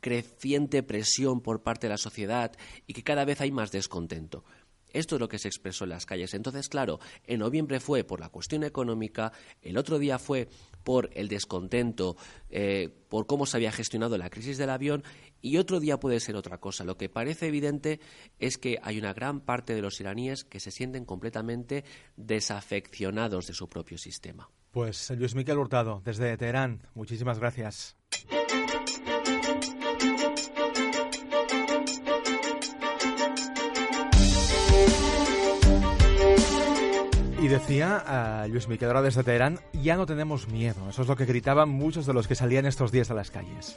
[0.00, 2.52] creciente presión por parte de la sociedad
[2.86, 4.44] y que cada vez hay más descontento.
[4.92, 6.34] Esto es lo que se expresó en las calles.
[6.34, 10.48] Entonces, claro, en noviembre fue por la cuestión económica, el otro día fue
[10.84, 12.16] por el descontento,
[12.50, 15.04] eh, por cómo se había gestionado la crisis del avión,
[15.40, 16.84] y otro día puede ser otra cosa.
[16.84, 18.00] Lo que parece evidente
[18.38, 21.84] es que hay una gran parte de los iraníes que se sienten completamente
[22.16, 24.50] desafeccionados de su propio sistema.
[24.70, 27.97] Pues Luis Miquel Hurtado, desde Teherán, muchísimas gracias.
[37.40, 40.88] Y decía a Luis Miquel ahora desde Teherán, ya no tenemos miedo.
[40.90, 43.76] Eso es lo que gritaban muchos de los que salían estos días a las calles.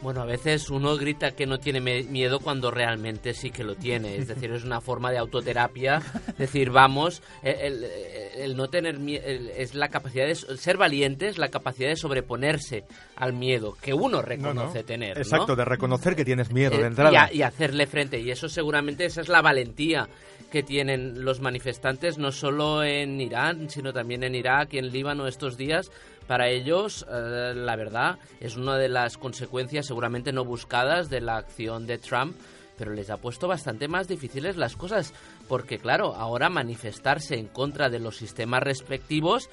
[0.00, 4.16] Bueno, a veces uno grita que no tiene miedo cuando realmente sí que lo tiene.
[4.16, 6.00] Es decir, es una forma de autoterapia.
[6.38, 11.90] Decir, vamos, el, no tener miedo es la capacidad de ser valiente, es la capacidad
[11.90, 12.84] de sobreponerse
[13.16, 15.18] al miedo que uno reconoce tener.
[15.18, 17.28] Exacto, de reconocer que tienes miedo de eh, entrada.
[17.30, 18.20] y hacerle frente.
[18.20, 20.08] Y eso seguramente esa es la valentía
[20.50, 25.26] que tienen los manifestantes, no solo en Irán, sino también en Irak y en Líbano
[25.26, 25.90] estos días.
[26.26, 31.38] Para ellos, eh, la verdad, es una de las consecuencias seguramente no buscadas de la
[31.38, 32.36] acción de Trump,
[32.76, 35.12] pero les ha puesto bastante más difíciles las cosas,
[35.48, 39.48] porque claro, ahora manifestarse en contra de los sistemas respectivos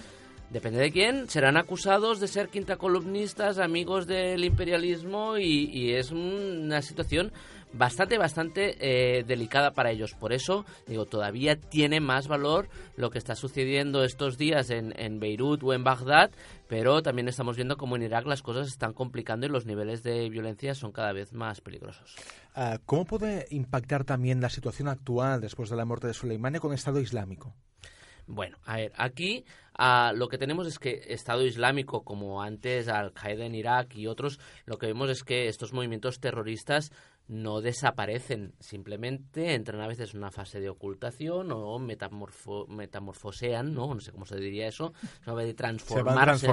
[0.49, 6.81] depende de quién, serán acusados de ser quintacolumnistas, amigos del imperialismo y, y es una
[6.81, 7.31] situación
[7.77, 10.13] bastante, bastante eh, delicada para ellos.
[10.13, 15.19] Por eso, digo, todavía tiene más valor lo que está sucediendo estos días en, en
[15.19, 16.31] Beirut o en Bagdad,
[16.67, 20.03] pero también estamos viendo cómo en Irak las cosas se están complicando y los niveles
[20.03, 22.15] de violencia son cada vez más peligrosos.
[22.55, 26.71] Ah, ¿Cómo puede impactar también la situación actual después de la muerte de Soleimani con
[26.71, 27.53] el Estado Islámico?
[28.27, 29.45] Bueno, a ver, aquí
[29.77, 34.37] ah, lo que tenemos es que Estado Islámico, como antes Al-Qaeda en Irak y otros,
[34.65, 36.91] lo que vemos es que estos movimientos terroristas
[37.27, 43.93] no desaparecen, simplemente entran a veces en una fase de ocultación o metamorfosean, ¿no?
[43.93, 44.93] no sé cómo se diría eso,
[45.25, 46.47] de transformarse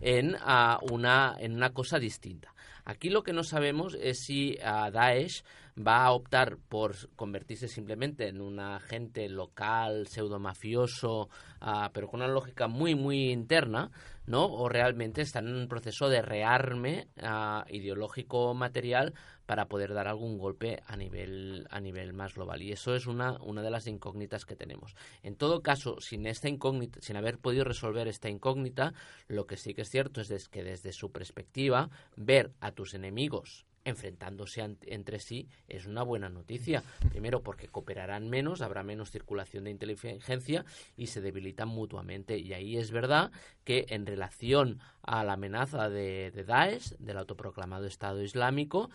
[0.00, 2.54] en, ah, una, en una cosa distinta.
[2.84, 5.42] Aquí lo que no sabemos es si a Daesh
[5.76, 11.28] va a optar por convertirse simplemente en un agente local, pseudo mafioso,
[11.60, 13.90] ah, pero con una lógica muy, muy interna,
[14.26, 14.46] ¿no?
[14.46, 19.14] O realmente está en un proceso de rearme uh, ideológico material
[19.46, 22.62] para poder dar algún golpe a nivel, a nivel más global.
[22.62, 24.94] Y eso es una, una de las incógnitas que tenemos.
[25.22, 28.92] En todo caso, sin esta incógnita, sin haber podido resolver esta incógnita,
[29.28, 33.66] lo que sí que es cierto es que desde su perspectiva, ver a tus enemigos
[33.86, 36.82] enfrentándose entre sí es una buena noticia.
[37.10, 40.64] Primero porque cooperarán menos, habrá menos circulación de inteligencia
[40.96, 42.36] y se debilitan mutuamente.
[42.36, 43.30] Y ahí es verdad
[43.64, 48.90] que en relación a la amenaza de, de Daesh, del autoproclamado Estado Islámico,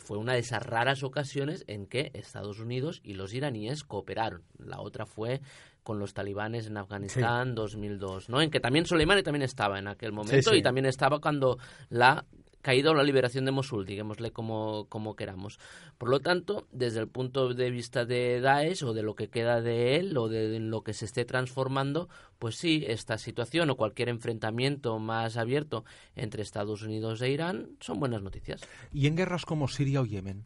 [0.00, 4.42] fue una de esas raras ocasiones en que Estados Unidos y los iraníes cooperaron.
[4.58, 5.40] La otra fue
[5.82, 8.40] con los talibanes en Afganistán 2002, ¿no?
[8.40, 11.58] En que también Soleimani también estaba en aquel momento y también estaba cuando
[11.90, 12.24] la
[12.64, 15.60] caído la liberación de Mosul, digámosle como, como queramos.
[15.98, 19.60] Por lo tanto, desde el punto de vista de Daesh o de lo que queda
[19.60, 24.08] de él o de lo que se esté transformando, pues sí, esta situación o cualquier
[24.08, 25.84] enfrentamiento más abierto
[26.16, 28.62] entre Estados Unidos e Irán son buenas noticias.
[28.94, 30.44] ¿Y en guerras como Siria o Yemen?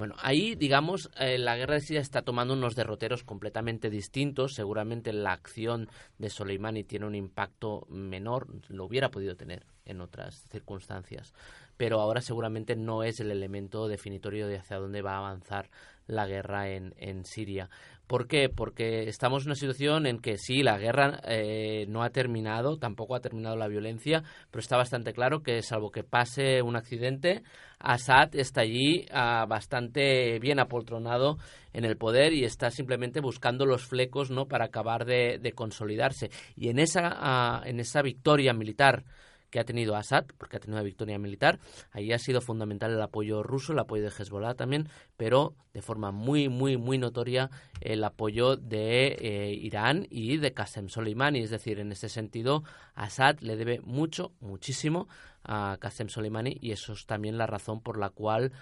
[0.00, 4.54] Bueno, ahí, digamos, eh, la guerra de Siria está tomando unos derroteros completamente distintos.
[4.54, 10.46] Seguramente la acción de Soleimani tiene un impacto menor, lo hubiera podido tener en otras
[10.50, 11.34] circunstancias.
[11.76, 15.68] Pero ahora seguramente no es el elemento definitorio de hacia dónde va a avanzar
[16.06, 17.68] la guerra en, en Siria.
[18.10, 18.48] ¿Por qué?
[18.48, 23.14] Porque estamos en una situación en que sí, la guerra eh, no ha terminado, tampoco
[23.14, 27.44] ha terminado la violencia, pero está bastante claro que salvo que pase un accidente,
[27.78, 31.38] Assad está allí ah, bastante bien apoltronado
[31.72, 36.32] en el poder y está simplemente buscando los flecos no para acabar de, de consolidarse.
[36.56, 39.04] Y en esa, ah, en esa victoria militar
[39.50, 41.58] que ha tenido Assad, porque ha tenido una victoria militar.
[41.92, 46.10] Ahí ha sido fundamental el apoyo ruso, el apoyo de Hezbollah también, pero de forma
[46.12, 51.40] muy, muy, muy notoria el apoyo de eh, Irán y de Qasem Soleimani.
[51.40, 52.62] Es decir, en ese sentido,
[52.94, 55.08] Assad le debe mucho, muchísimo
[55.44, 58.52] a Qasem Soleimani y eso es también la razón por la cual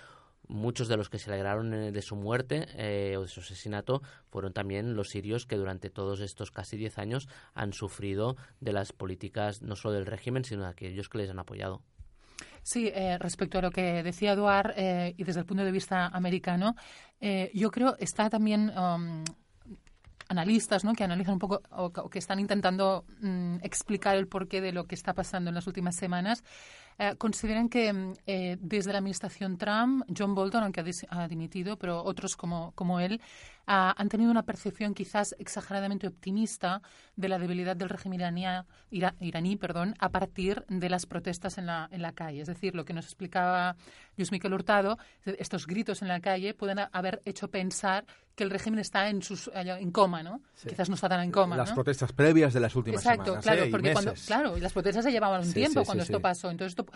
[0.49, 4.03] muchos de los que se alegraron eh, de su muerte eh, o de su asesinato
[4.31, 8.93] fueron también los sirios que durante todos estos casi 10 años han sufrido de las
[8.93, 11.83] políticas no solo del régimen, sino de aquellos que les han apoyado.
[12.63, 14.75] Sí, eh, respecto a lo que decía Eduard,
[15.17, 16.75] y desde el punto de vista americano,
[17.55, 19.25] yo creo está también um,
[20.29, 20.93] analistas ¿no?
[20.93, 24.95] que analizan un poco o, que están intentando mm, explicar el porqué de lo que
[24.95, 26.45] está pasando en las últimas semanas,
[26.99, 32.37] eh, consideran que eh, desde la administración Trump, John Bolton, aunque ha, dimitido, pero otros
[32.37, 33.21] como, como él,
[33.71, 36.81] han tenido una percepción quizás exageradamente optimista
[37.17, 38.39] de la debilidad del régimen
[38.91, 42.41] iraní, perdón, a partir de las protestas en la, en la calle.
[42.41, 43.77] Es decir, lo que nos explicaba
[44.17, 48.07] Luis Miquel Hurtado, estos gritos en la calle pueden haber hecho pensar
[48.39, 50.41] que el régimen está en, sus, en coma, ¿no?
[50.67, 51.57] Quizás no está tan en coma.
[51.57, 53.45] Las protestas previas de las últimas Exacto, semanas.
[53.45, 53.69] claro, ¿eh?
[53.69, 56.49] porque cuando, claro, las protestas se llevaban un tiempo cuando esto pasó.
[56.49, 56.87] Entonces esto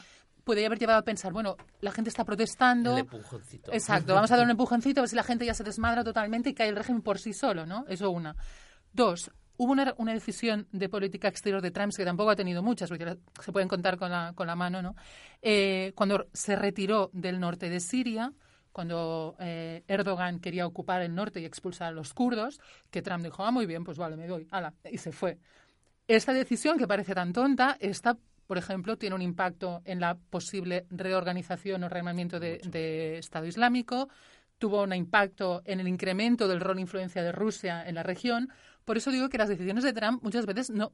[0.44, 2.92] podría haber llevado a pensar, bueno, la gente está protestando.
[2.92, 3.72] El empujoncito.
[3.72, 6.50] Exacto, vamos a dar un empujoncito a ver si la gente ya se desmadra totalmente
[6.50, 7.84] y cae el régimen por sí solo, ¿no?
[7.88, 8.36] Eso una.
[8.92, 12.88] Dos, hubo una, una, decisión de política exterior de Trump que tampoco ha tenido muchas,
[12.88, 14.94] porque se pueden contar con la, con la mano, ¿no?
[15.40, 18.32] Eh, cuando se retiró del norte de Siria,
[18.70, 23.44] cuando eh, Erdogan quería ocupar el norte y expulsar a los kurdos, que Trump dijo,
[23.44, 25.38] ah, muy bien, pues vale, me voy, ala, y se fue.
[26.06, 30.86] Esta decisión, que parece tan tonta, esta, por ejemplo, tiene un impacto en la posible
[30.90, 34.08] reorganización o rearmamiento de, de Estado Islámico,
[34.62, 38.48] tuvo un impacto en el incremento del rol e influencia de Rusia en la región.
[38.84, 40.92] Por eso digo que las decisiones de Trump muchas veces no,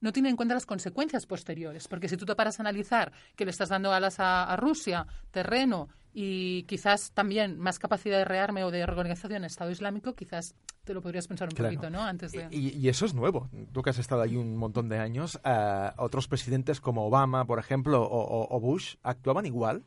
[0.00, 3.44] no tienen en cuenta las consecuencias posteriores, porque si tú te paras a analizar que
[3.44, 8.70] le estás dando alas a Rusia, terreno y quizás también más capacidad de rearme o
[8.70, 10.54] de reorganización en Estado Islámico, quizás
[10.84, 12.02] te lo podrías pensar un poquito, ¿no?
[12.02, 12.48] Antes de...
[12.50, 13.50] y, eso es nuevo.
[13.70, 17.58] Tú que has estado ahí un montón de años, uh, otros presidentes como Obama, por
[17.58, 19.84] ejemplo, o, o, Bush, ¿actuaban igual?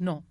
[0.00, 0.24] No.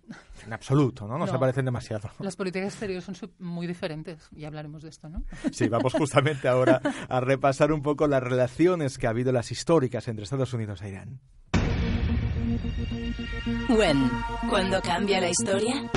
[0.44, 1.20] En absoluto, ¿no?
[1.20, 2.10] No, se parecen demasiado.
[2.20, 5.24] Las políticas exteriores son muy diferentes y hablaremos de esto, ¿no?
[5.52, 10.08] Sí, vamos justamente ahora a repasar un poco las relaciones que ha habido, las históricas
[10.08, 11.20] entre Estados Unidos e Irán.
[13.70, 14.10] When,
[14.50, 15.88] ¿cuándo cambia la historia?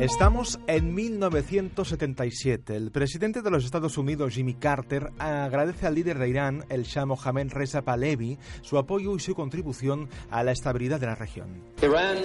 [0.00, 2.76] Estamos en 1977.
[2.76, 7.06] El presidente de los Estados Unidos, Jimmy Carter, agradece al líder de Irán, el Shah
[7.06, 11.62] Mohammed Reza Pahlavi, su apoyo y su contribución a la estabilidad de la región.
[11.80, 12.18] Iran,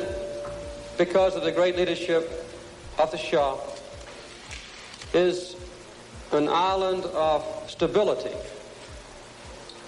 [0.97, 2.29] because of the great leadership
[2.97, 3.55] of the Shah,
[5.13, 5.55] is
[6.33, 8.35] an island of stability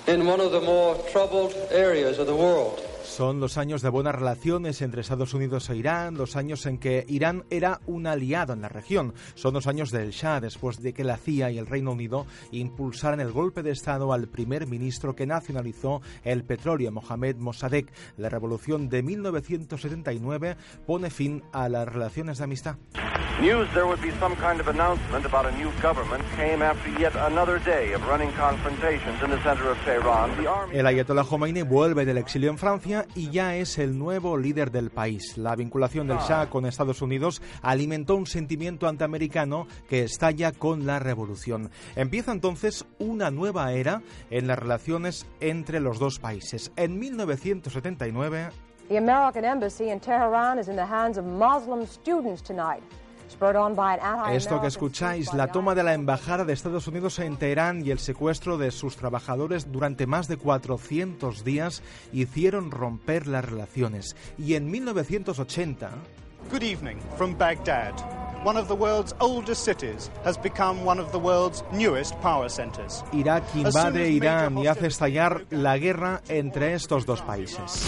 [0.08, 2.80] in one of the more troubled areas of the world.
[3.16, 7.06] Son los años de buenas relaciones entre Estados Unidos e Irán, los años en que
[7.08, 9.14] Irán era un aliado en la región.
[9.36, 13.20] Son los años del Shah, después de que la CIA y el Reino Unido impulsaran
[13.20, 17.92] el golpe de Estado al primer ministro que nacionalizó el petróleo, Mohamed Mossadegh.
[18.18, 22.78] La revolución de 1979 pone fin a las relaciones de amistad.
[23.42, 27.14] News there would be some kind of announcement about a new government came after yet
[27.16, 30.30] another day of running confrontations in the center of Tehran.
[30.72, 34.90] El Ayatollah Khomeini vuelve del exilio en Francia y ya es el nuevo líder del
[34.90, 35.38] país.
[35.38, 41.00] La vinculación del Shah con Estados Unidos alimentó un sentimiento antiamericano que estalla con la
[41.00, 41.72] revolución.
[41.96, 46.72] Empieza entonces una nueva era en las relaciones entre los dos países.
[46.76, 48.50] En 1979,
[48.90, 52.84] The American embassy in Tehran is in the hands of Muslim students tonight.
[54.32, 58.00] Esto que escucháis, la toma de la Embajada de Estados Unidos en Teherán y el
[58.00, 64.16] secuestro de sus trabajadores durante más de 400 días hicieron romper las relaciones.
[64.38, 65.92] Y en 1980...
[66.52, 67.94] Good evening from Baghdad.
[68.44, 73.02] One of the world's oldest cities has become one of the world's newest power centers.
[73.14, 77.88] Irak invade Irán y hace estallar la guerra entre estos dos países.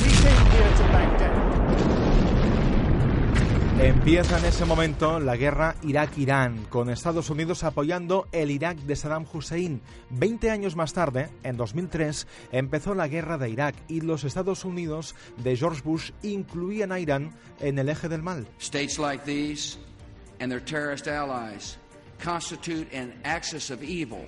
[3.79, 9.25] Empieza en ese momento la guerra Irak-Irán, con Estados Unidos apoyando el Irak de Saddam
[9.31, 9.81] Hussein.
[10.09, 15.13] Veinte años más tarde, en 2003, empezó la guerra de Irak y los Estados Unidos
[15.43, 18.47] de George Bush incluían a Irán en el eje del mal.
[18.59, 19.77] States like these
[20.39, 21.77] and their terrorist allies
[22.23, 24.25] constitute an axis of evil.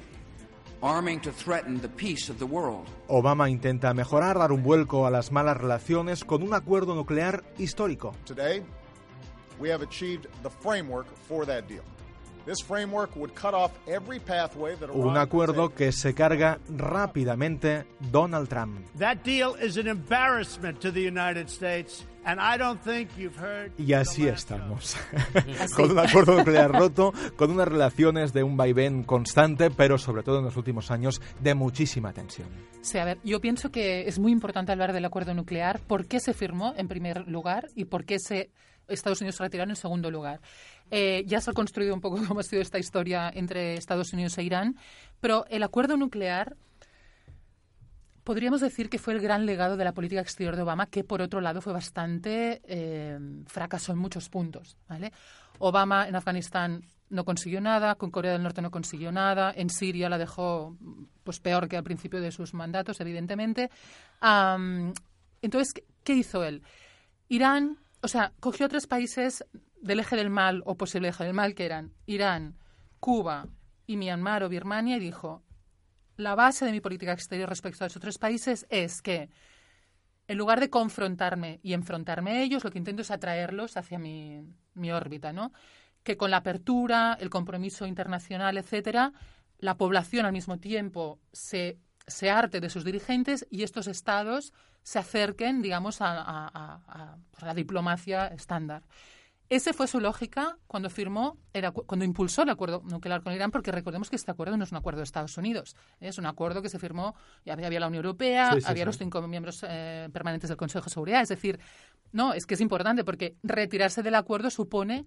[0.82, 2.86] Arming to threaten the peace of the world.
[3.08, 8.14] Obama intenta mejorar, dar un vuelco a las malas relaciones con un acuerdo nuclear histórico.
[8.26, 8.64] Today,
[9.60, 11.84] we have achieved the framework for that deal.
[14.94, 18.88] Un acuerdo que se carga rápidamente Donald Trump.
[23.78, 24.98] Y así estamos.
[25.76, 30.40] con un acuerdo nuclear roto, con unas relaciones de un vaivén constante, pero sobre todo
[30.40, 32.48] en los últimos años de muchísima tensión.
[32.82, 36.22] Sí, a ver, yo pienso que es muy importante hablar del acuerdo nuclear, por qué
[36.22, 38.52] se firmó en primer lugar y por qué se
[38.88, 40.40] Estados Unidos se retiraron en segundo lugar.
[40.92, 44.38] Eh, ya se ha construido un poco cómo ha sido esta historia entre Estados Unidos
[44.38, 44.76] e Irán,
[45.20, 46.56] pero el acuerdo nuclear
[48.24, 51.22] podríamos decir que fue el gran legado de la política exterior de Obama, que por
[51.22, 54.76] otro lado fue bastante eh, fracaso en muchos puntos.
[54.90, 55.14] ¿vale?
[55.60, 60.10] Obama en Afganistán no consiguió nada, con Corea del Norte no consiguió nada, en Siria
[60.10, 60.76] la dejó
[61.24, 63.70] pues peor que al principio de sus mandatos, evidentemente.
[65.42, 65.74] entonces,
[66.04, 66.64] ¿qué hizo él?
[67.30, 67.78] Irán,
[68.08, 69.46] o sea, cogió tres países
[69.82, 72.58] del eje del mal o posible eje del mal, que eran Irán,
[73.02, 73.50] Cuba
[73.86, 75.44] y Myanmar o Birmania, y dijo,
[76.16, 79.30] la base de mi política exterior respecto a esos tres países es que
[80.30, 84.42] en lugar de confrontarme y enfrentarme a ellos, lo que intento es atraerlos hacia mi,
[84.74, 85.52] mi órbita, ¿no?
[86.04, 89.12] Que con la apertura, el compromiso internacional, etcétera,
[89.58, 91.78] la población al mismo tiempo se,
[92.08, 94.54] se arte de sus dirigentes y estos estados
[94.84, 98.84] se acerquen, digamos, a, a la diplomacia estándar.
[99.50, 101.38] Esa fue su lógica cuando firmó,
[101.86, 104.78] cuando impulsó el acuerdo nuclear con Irán, porque recordemos que este acuerdo no es un
[104.78, 108.58] acuerdo de Estados Unidos, es un acuerdo que se firmó, ya había la Unión Europea,
[108.66, 111.62] había los cinco miembros eh, permanentes del Consejo de Seguridad, es decir,
[112.12, 115.06] no, es que es importante porque retirarse del acuerdo supone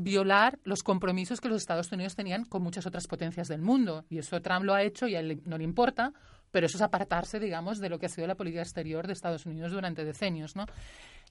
[0.00, 4.04] violar los compromisos que los Estados Unidos tenían con muchas otras potencias del mundo.
[4.08, 6.12] Y eso Trump lo ha hecho y a él no le importa,
[6.52, 9.44] pero eso es apartarse, digamos, de lo que ha sido la política exterior de Estados
[9.44, 10.66] Unidos durante decenios, ¿no?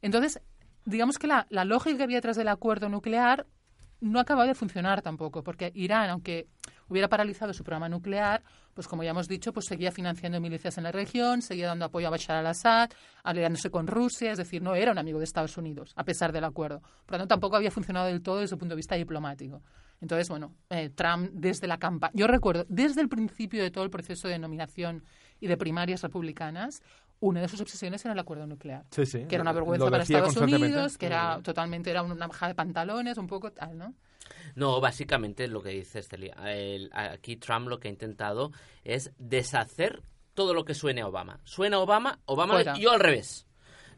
[0.01, 0.41] Entonces,
[0.83, 3.47] digamos que la, lógica que había detrás del acuerdo nuclear
[4.01, 6.47] no acaba de funcionar tampoco, porque Irán, aunque
[6.89, 10.83] hubiera paralizado su programa nuclear, pues como ya hemos dicho, pues seguía financiando milicias en
[10.83, 12.89] la región, seguía dando apoyo a Bashar al-Assad,
[13.23, 16.43] aliándose con Rusia, es decir, no era un amigo de Estados Unidos, a pesar del
[16.43, 16.81] acuerdo.
[17.05, 19.61] Por lo tanto, tampoco había funcionado del todo desde el punto de vista diplomático.
[19.99, 23.89] Entonces, bueno, eh, Trump desde la campaña, yo recuerdo, desde el principio de todo el
[23.89, 25.03] proceso de nominación
[25.39, 26.81] y de primarias republicanas,
[27.19, 28.85] una de sus obsesiones era el acuerdo nuclear.
[28.91, 29.25] Sí, sí.
[29.25, 33.17] Que era una vergüenza para Estados Unidos, que era totalmente era una baja de pantalones,
[33.17, 33.95] un poco tal, ¿no?
[34.55, 36.31] No, básicamente lo que dice Esteli,
[36.91, 38.51] aquí Trump lo que ha intentado
[38.83, 40.01] es deshacer
[40.33, 41.39] todo lo que suene a Obama.
[41.43, 43.47] Suena Obama, Obama yo al revés.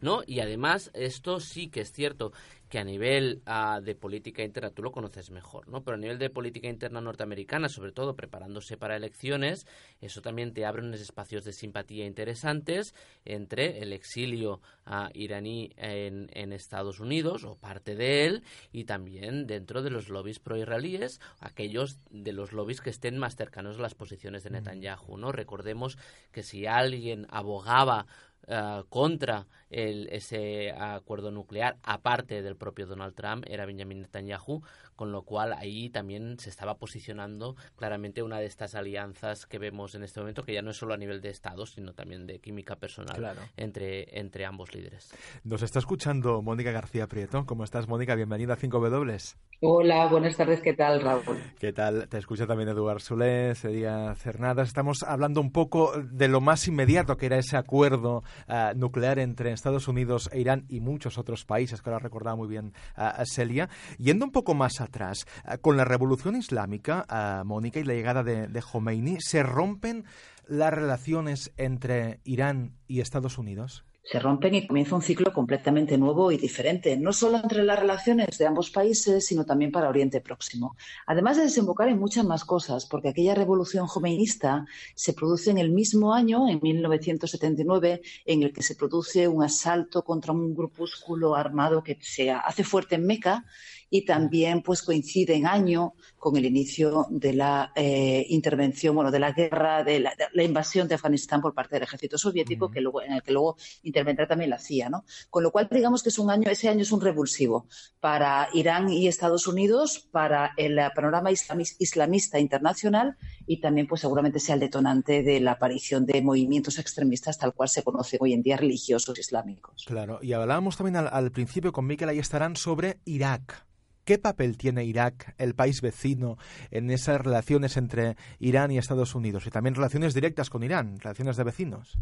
[0.02, 0.22] ¿no?
[0.26, 2.32] Y además, esto sí que es cierto
[2.70, 5.84] que a nivel ah, de política interna, tú lo conoces mejor, ¿no?
[5.84, 9.66] Pero a nivel de política interna norteamericana, sobre todo preparándose para elecciones,
[10.02, 12.94] eso también te abre unos espacios de simpatía interesantes
[13.26, 19.48] entre el exilio ah, iraní en, en, Estados Unidos, o parte de él, y también
[19.48, 23.96] dentro de los lobbies pro-israelíes, aquellos de los lobbies que estén más cercanos a las
[23.96, 25.32] posiciones de Netanyahu, ¿no?
[25.32, 25.98] Recordemos
[26.32, 28.06] que si alguien abogaba
[28.48, 34.62] eh, contra el, ese acuerdo nuclear, aparte del propio Donald Trump, era Benjamin Netanyahu,
[34.96, 39.96] con lo cual ahí también se estaba posicionando claramente una de estas alianzas que vemos
[39.96, 42.40] en este momento, que ya no es solo a nivel de Estados, sino también de
[42.40, 45.14] química personal entre, entre ambos líderes.
[45.44, 47.46] Nos está escuchando Mónica García Prieto.
[47.46, 48.16] ¿Cómo estás, Mónica?
[48.16, 49.36] Bienvenida a 5W.
[49.62, 50.62] Hola, buenas tardes.
[50.62, 51.38] ¿Qué tal, Raúl?
[51.60, 52.08] ¿Qué tal?
[52.08, 54.68] Te escucha también Eduard Solé, Sería Cernadas.
[54.68, 59.52] Estamos hablando un poco de lo más inmediato que era ese acuerdo eh, nuclear entre
[59.52, 63.70] Estados Unidos e Irán y muchos otros países, que ahora recordaba muy bien uh, Celia.
[63.98, 67.06] Yendo un poco más atrás, eh, con la revolución islámica,
[67.46, 70.06] Mónica, y la llegada de, de Khomeini, ¿se rompen
[70.48, 73.84] las relaciones entre Irán y Estados Unidos?
[74.04, 78.38] Se rompen y comienza un ciclo completamente nuevo y diferente, no solo entre las relaciones
[78.38, 80.76] de ambos países, sino también para Oriente Próximo.
[81.06, 85.70] Además de desembocar en muchas más cosas, porque aquella revolución jomeinista se produce en el
[85.72, 91.84] mismo año, en 1979, en el que se produce un asalto contra un grupúsculo armado
[91.84, 93.46] que se hace fuerte en Meca
[93.90, 99.20] y también pues coincide en año con el inicio de la eh, intervención, bueno, de
[99.20, 103.14] la guerra, de la, invasión de Afganistán por parte del ejército soviético, que luego, en
[103.14, 105.06] el que luego intervendrá también la CIA, ¿no?
[105.30, 107.68] Con lo cual, digamos que es un año, ese año es un revulsivo
[108.00, 114.56] para Irán y Estados Unidos, para el panorama islamista internacional y también, pues seguramente sea
[114.56, 118.58] el detonante de la aparición de movimientos extremistas tal cual se conocen hoy en día
[118.58, 119.86] religiosos islámicos.
[119.88, 123.70] Claro, y hablábamos también al, al principio con Miquel, ahí estarán sobre Irak.
[124.10, 126.40] ¿Qué papel tiene Irak, el país vecino,
[126.72, 129.46] en esas relaciones entre Irán y Estados Unidos?
[129.46, 131.96] Y también relaciones directas con Irán, relaciones de vecinos.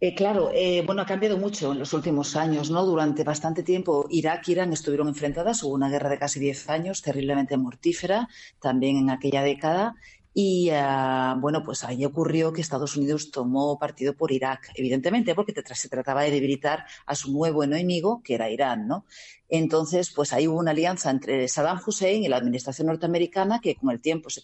[0.00, 2.84] Eh, claro, eh, bueno, ha cambiado mucho en los últimos años, ¿no?
[2.84, 7.02] Durante bastante tiempo Irak y Irán estuvieron enfrentadas, hubo una guerra de casi 10 años,
[7.02, 8.28] terriblemente mortífera,
[8.60, 9.94] también en aquella década,
[10.34, 15.54] y ah, bueno, pues ahí ocurrió que Estados Unidos tomó partido por Irak, evidentemente, porque
[15.74, 19.04] se trataba de debilitar a su nuevo enemigo, que era Irán, ¿no?
[19.48, 23.90] Entonces, pues ahí hubo una alianza entre Saddam Hussein y la administración norteamericana que con
[23.90, 24.42] el tiempo se,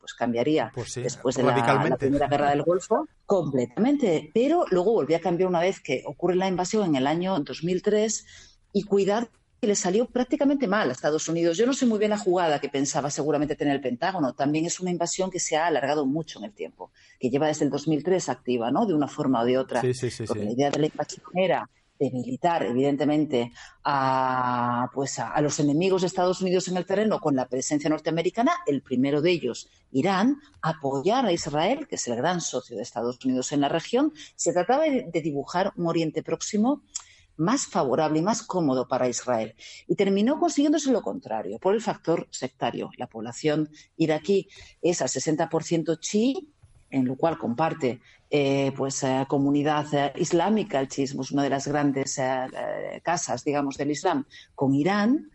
[0.00, 4.30] pues cambiaría pues después de la, Primera Guerra del Golfo completamente.
[4.32, 8.26] Pero luego volvió a cambiar una vez que ocurre la invasión en el año 2003
[8.72, 8.84] y
[9.64, 11.56] cuidar le salió prácticamente mal a Estados Unidos.
[11.56, 14.34] Yo no sé muy bien la jugada que pensaba seguramente tener el Pentágono.
[14.34, 17.64] También es una invasión que se ha alargado mucho en el tiempo, que lleva desde
[17.64, 18.86] el 2003 activa, ¿no?
[18.86, 19.80] De una forma o de otra.
[19.80, 23.52] Sí, sí, sí, Porque la idea de la invasión era debilitar, evidentemente,
[23.84, 28.52] a, pues a, los enemigos de Estados Unidos en el terreno con la presencia norteamericana,
[28.66, 33.24] el primero de ellos, Irán, apoyar a Israel, que es el gran socio de Estados
[33.24, 34.12] Unidos en la región.
[34.34, 36.82] Se trataba de dibujar un Oriente Próximo
[37.36, 39.54] más favorable y más cómodo para Israel.
[39.86, 42.90] Y terminó consiguiéndose lo contrario, por el factor sectario.
[42.96, 44.48] La población iraquí
[44.82, 46.52] es al 60% chií,
[46.90, 51.50] en lo cual comparte eh, pues eh, comunidad eh, islámica, el chiismo es una de
[51.50, 52.20] las grandes
[53.02, 55.30] casas, digamos, del Islam, con Irán,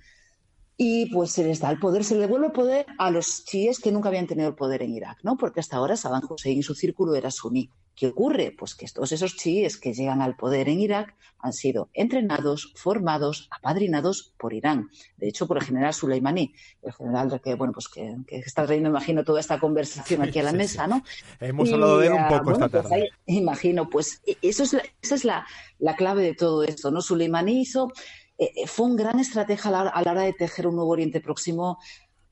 [0.75, 3.79] y pues se les da el poder, se le devuelve el poder a los chiíes
[3.79, 5.35] que nunca habían tenido el poder en Irak, ¿no?
[5.35, 7.69] Porque hasta ahora Saddam Hussein y su círculo era suní.
[7.99, 8.55] ¿Qué ocurre?
[8.57, 13.49] Pues que todos esos chiíes que llegan al poder en Irak han sido entrenados, formados,
[13.51, 14.89] apadrinados por Irán.
[15.17, 19.25] De hecho, por el general Soleimani, el general que, bueno, pues que, está trayendo, imagino,
[19.25, 21.03] toda esta conversación aquí a la mesa, ¿no?
[21.41, 23.09] Hemos hablado de él un ah, poco esta pues tarde.
[23.25, 25.45] imagino, pues e, eso es esa es la,
[25.77, 27.01] la, clave de todo esto, ¿no?
[27.01, 27.91] Soleimani hizo,
[28.37, 31.79] eh, eh, fue un gran estratega a la hora de tejer un nuevo Oriente Próximo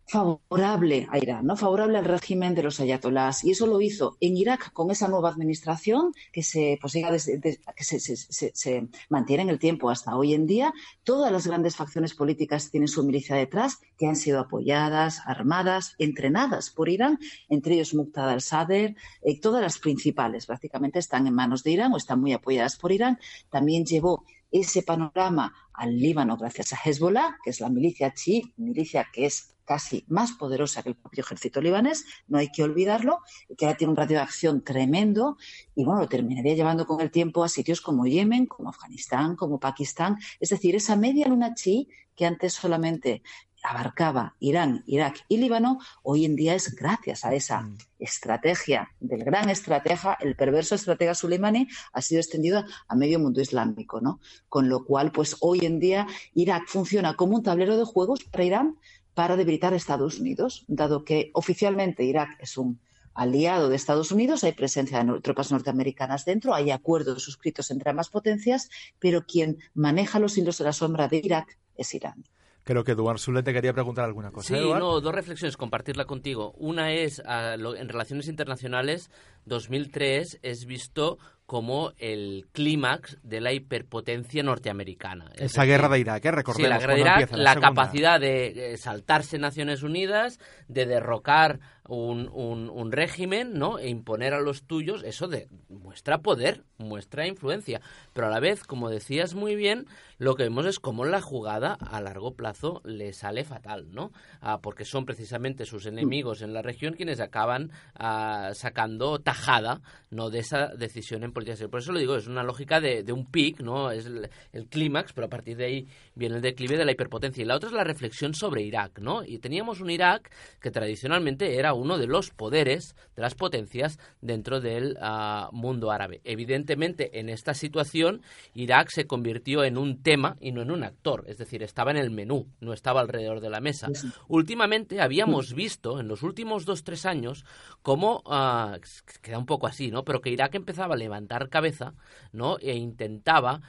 [0.07, 1.57] favorable a Irán, ¿no?
[1.57, 3.43] favorable al régimen de los ayatolás.
[3.43, 8.87] Y eso lo hizo en Irak con esa nueva administración que se, pues, que se,
[9.09, 10.73] mantiene en el tiempo hasta hoy en día.
[11.03, 16.69] Todas las grandes facciones políticas tienen su milicia detrás, que han sido apoyadas, armadas, entrenadas
[16.69, 21.71] por Irán, entre ellos Muqtada al-Sadr, eh, todas las principales prácticamente están en manos de
[21.71, 23.19] Irán o están muy apoyadas por Irán.
[23.49, 29.07] También llevó ese panorama al Líbano gracias a Hezbollah, que es la milicia chií, milicia
[29.11, 33.19] que es casi más poderosa que el propio ejército libanés, no hay que olvidarlo,
[33.57, 35.37] que ahora tiene un radio de acción tremendo
[35.75, 39.59] y bueno, lo terminaría llevando con el tiempo a sitios como Yemen, como Afganistán, como
[39.59, 43.21] Pakistán, es decir, esa media luna chií que antes solamente
[43.63, 47.77] abarcaba Irán, Irak y Líbano, hoy en día es gracias a esa mm.
[47.99, 53.99] estrategia del gran estratega, el perverso estratega Soleimani, ha sido extendido a medio mundo islámico,
[53.99, 54.19] ¿no?
[54.47, 58.45] Con lo cual, pues hoy en día Irak funciona como un tablero de juegos para
[58.45, 58.77] Irán
[59.17, 62.79] para debilitar a Estados Unidos, dado que oficialmente Irak es un
[63.15, 68.09] aliado de Estados Unidos, hay presencia de tropas norteamericanas dentro, hay acuerdos suscritos entre ambas
[68.09, 72.25] potencias, pero quien maneja los hilos de la sombra de Irak es Irán.
[72.63, 74.55] Creo que Eduard Sule te quería preguntar alguna cosa.
[74.55, 76.53] Sí, no, dos reflexiones, compartirla contigo.
[76.59, 79.09] Una es, en relaciones internacionales,
[79.45, 85.31] 2003 es visto como el clímax de la hiperpotencia norteamericana.
[85.37, 86.31] Esa guerra de Irak, ¿eh?
[86.31, 86.67] recordemos.
[86.67, 92.29] Sí, la guerra de Irak, la, capacidad de eh, saltarse Naciones Unidas, de derrocar un,
[92.29, 93.79] un, régimen, ¿no?
[93.79, 97.81] E imponer a los tuyos, eso de, muestra poder, muestra influencia.
[98.13, 99.85] Pero a la vez, como decías muy bien,
[100.17, 104.11] lo que vemos es cómo la jugada a largo plazo le sale fatal, ¿no?
[104.41, 110.29] Ah, porque son precisamente sus enemigos en la región quienes acaban ah, sacando tajada, ¿no?
[110.29, 111.31] De esa decisión en
[111.69, 113.91] por eso lo digo, es una lógica de, un pic, ¿no?
[113.91, 117.41] Es el, clímax, pero a partir de ahí viene el declive de la hiperpotencia.
[117.43, 119.23] Y la otra es la reflexión sobre Irak, ¿no?
[119.23, 124.59] Y teníamos un Irak que tradicionalmente era uno de los poderes, de las potencias dentro
[124.59, 126.21] del ah, mundo árabe.
[126.23, 128.21] Evidentemente, en esta situación,
[128.53, 131.97] Irak se convirtió en un tema y no en un actor, es decir, estaba en
[131.97, 133.87] el menú, no estaba alrededor de la mesa.
[134.27, 137.45] Últimamente habíamos visto, en los últimos dos, tres años,
[137.81, 138.77] cómo, uh,
[139.21, 140.03] queda un poco así, ¿no?
[140.03, 141.93] Pero que Irak empezaba a levantar cabeza,
[142.31, 142.57] ¿no?
[142.59, 143.61] E intentaba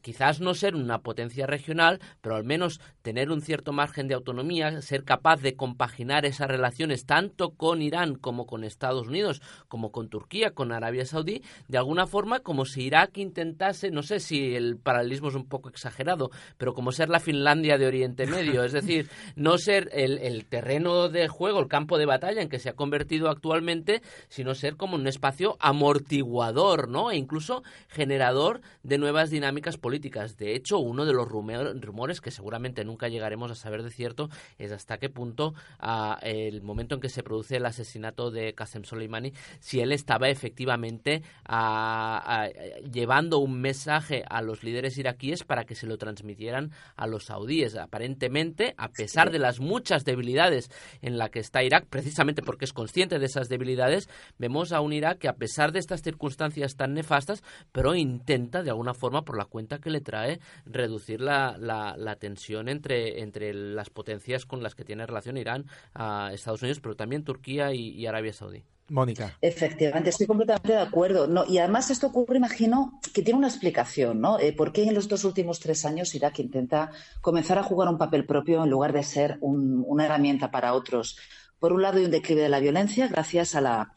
[0.00, 4.80] quizás no ser una potencia regional, pero al menos tener un cierto margen de autonomía,
[4.82, 10.08] ser capaz de compaginar esas relaciones tanto con Irán como con Estados Unidos, como con
[10.08, 14.78] Turquía, con Arabia Saudí, de alguna forma como si Irak intentase, no sé si el
[14.78, 19.08] paralelismo es un poco exagerado, pero como ser la Finlandia de Oriente Medio, es decir,
[19.36, 22.74] no ser el, el terreno de juego, el campo de batalla en que se ha
[22.74, 27.10] convertido actualmente, sino ser como un espacio amortiguador, ¿no?
[27.10, 30.36] E incluso generador de nuevas las dinámicas políticas.
[30.36, 34.70] De hecho, uno de los rumores que seguramente nunca llegaremos a saber de cierto es
[34.70, 39.32] hasta qué punto a el momento en que se produce el asesinato de Qasem Soleimani,
[39.58, 41.24] si él estaba efectivamente
[42.92, 47.74] llevando un mensaje a los líderes iraquíes para que se lo transmitieran a los saudíes.
[47.74, 50.70] Aparentemente, a pesar de las muchas debilidades
[51.02, 54.08] en la que está Irak, precisamente porque es consciente de esas debilidades,
[54.38, 58.70] vemos a un Irak que a pesar de estas circunstancias tan nefastas, pero intenta de
[58.70, 63.90] alguna forma, por la cuenta que le trae, reducir la, la, tensión entre, entre las
[63.90, 68.32] potencias con las que tiene relación Irán, a Estados Unidos, pero también Turquía y, Arabia
[68.32, 68.62] Saudí.
[68.88, 69.36] Mónica.
[69.40, 71.26] Efectivamente, estoy completamente de acuerdo.
[71.26, 74.38] No, y además esto ocurre, imagino, que tiene una explicación, ¿no?
[74.38, 77.98] Eh, ¿Por qué en los dos últimos tres años Irak intenta comenzar a jugar un
[77.98, 81.18] papel propio en lugar de ser una herramienta para otros?
[81.58, 83.92] Por un lado, hay un declive de la violencia gracias a la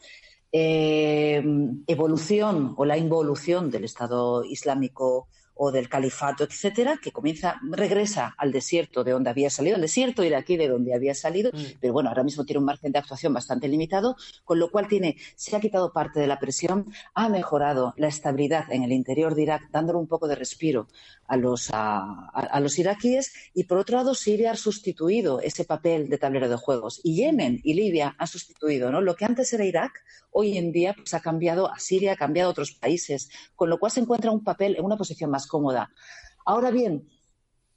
[0.52, 1.42] eh,
[1.86, 5.28] evolución o la involución del Estado Islámico
[5.62, 10.24] o del califato, etcétera, que comienza, regresa al desierto de donde había salido, al desierto
[10.24, 11.80] iraquí de donde había salido, mm.
[11.80, 15.18] pero bueno, ahora mismo tiene un margen de actuación bastante limitado, con lo cual tiene,
[15.36, 19.42] se ha quitado parte de la presión, ha mejorado la estabilidad en el interior de
[19.42, 20.88] Irak, dándole un poco de respiro
[21.26, 26.16] a los, a, los iraquíes, y por otro lado, Siria ha sustituido ese papel de
[26.16, 29.02] tablero de juegos, y Yemen y Libia han sustituido, ¿no?
[29.02, 29.92] Lo que antes era Irak,
[30.30, 33.78] hoy en día pues, ha cambiado a Siria, ha cambiado a otros países, con lo
[33.78, 35.90] cual se encuentra un papel en una posición más cómoda.
[36.46, 37.08] Ahora bien,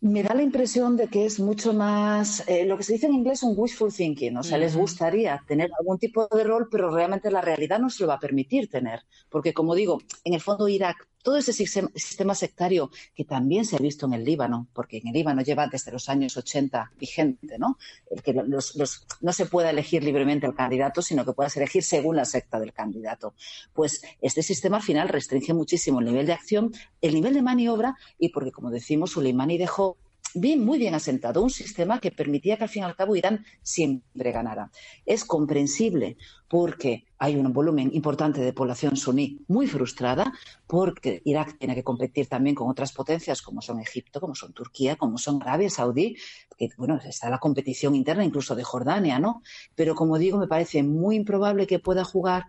[0.04, 3.14] me da la impresión de que es mucho más, eh, lo que se dice en
[3.14, 4.36] inglés, un wishful thinking.
[4.38, 8.04] O sea, les gustaría tener algún tipo de rol, pero realmente la realidad no se
[8.04, 9.02] lo va a permitir tener.
[9.30, 13.80] Porque, como digo, en el fondo Irak todo ese sistema sectario que también se ha
[13.80, 17.80] visto en el Líbano, porque en el Líbano lleva desde los años 80 vigente, ¿no?
[18.12, 22.26] El que no se pueda elegir libremente el candidato, sino que pueda elegir según la
[22.26, 23.34] secta del candidato.
[23.74, 27.96] Pues este sistema al final restringe muchísimo el nivel de acción, el nivel de maniobra
[28.20, 29.98] y porque, como decimos, Soleimani dejó
[30.36, 33.46] bien, muy bien asentado, un sistema que permitía que al fin y al cabo Irán
[33.62, 34.72] siempre ganara.
[35.06, 36.18] Es comprensible
[36.48, 40.34] porque hay un volumen importante de población suní muy frustrada,
[40.68, 44.96] porque Irak tiene que competir también con otras potencias como son Egipto, como son Turquía,
[44.96, 46.16] como son Arabia Saudí,
[46.58, 49.42] que bueno, está la competición interna incluso de Jordania, ¿no?
[49.76, 52.46] Pero como digo, me parece muy improbable que pueda jugar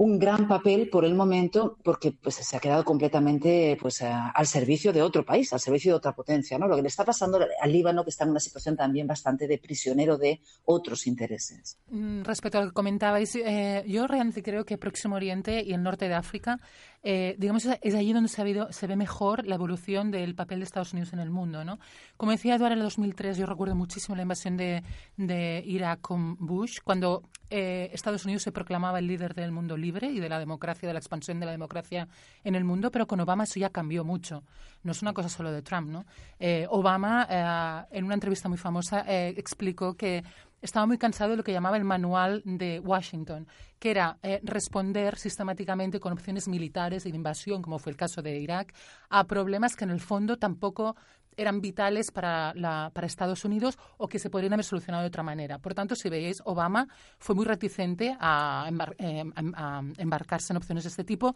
[0.00, 4.94] un gran papel por el momento porque pues, se ha quedado completamente pues, al servicio
[4.94, 6.58] de otro país, al servicio de otra potencia.
[6.58, 6.66] ¿no?
[6.66, 9.58] Lo que le está pasando al Líbano, que está en una situación también bastante de
[9.58, 11.76] prisionero de otros intereses.
[11.90, 15.82] Mm, respecto a lo que comentabais, eh, yo realmente creo que Próximo Oriente y el
[15.82, 16.60] norte de África
[17.02, 20.64] eh, digamos, es allí donde se, ha se ve mejor la evolución del papel de
[20.64, 21.64] Estados Unidos en el mundo.
[21.64, 21.78] ¿no?
[22.16, 24.82] Como decía Eduardo, en el 2003 yo recuerdo muchísimo la invasión de,
[25.16, 30.08] de Irak con Bush, cuando eh, Estados Unidos se proclamaba el líder del mundo libre
[30.08, 32.06] y de la democracia, de la expansión de la democracia
[32.44, 34.44] en el mundo, pero con Obama eso ya cambió mucho.
[34.82, 35.88] No es una cosa solo de Trump.
[35.88, 36.04] ¿no?
[36.38, 40.22] Eh, Obama, en una entrevista muy famosa, explicó que
[40.60, 43.46] estaba muy cansado de lo que llamaba el manual de Washington,
[43.78, 48.22] que era eh, responder sistemáticamente con opciones militares y de invasión, como fue el caso
[48.22, 48.74] de Irak,
[49.08, 50.96] a problemas que en el fondo tampoco
[51.36, 55.22] eran vitales para, la, para Estados Unidos o que se podrían haber solucionado de otra
[55.22, 55.58] manera.
[55.58, 56.86] Por tanto, si veis, Obama
[57.18, 61.34] fue muy reticente a, eh, a embarcarse en opciones de este tipo.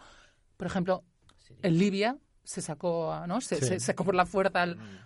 [0.56, 1.04] Por ejemplo,
[1.62, 3.40] en Libia se sacó, ¿no?
[3.40, 4.64] Se, sacó por la fuerza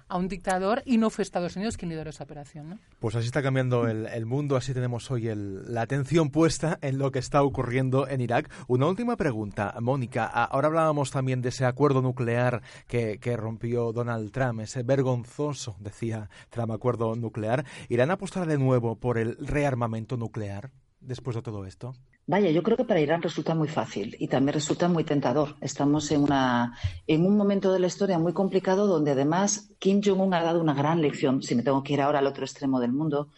[0.08, 2.68] a un dictador y no fue Estados Unidos quien lideró esa operación.
[2.70, 2.78] ¿no?
[2.98, 7.20] Pues así está cambiando el, mundo, así tenemos hoy la atención puesta en lo que
[7.20, 8.50] está ocurriendo en Irak.
[8.66, 10.26] Una última pregunta, Mónica.
[10.26, 16.28] Ahora hablábamos también de ese acuerdo nuclear que, que rompió Donald Trump, ese vergonzoso, decía
[16.50, 17.64] Trump, acuerdo nuclear.
[17.88, 20.70] ¿Irán a apostar de nuevo por el rearmamento nuclear
[21.00, 21.94] después de todo esto?
[22.28, 25.56] Vaya, yo creo que para Irán resulta muy fácil y también resulta muy tentador.
[25.62, 26.76] Estamos en, una,
[27.06, 30.74] en un momento de la historia muy complicado donde además Kim Jong-un ha dado una
[30.74, 33.28] gran lección, si me tengo que ir ahora al otro extremo del mundo,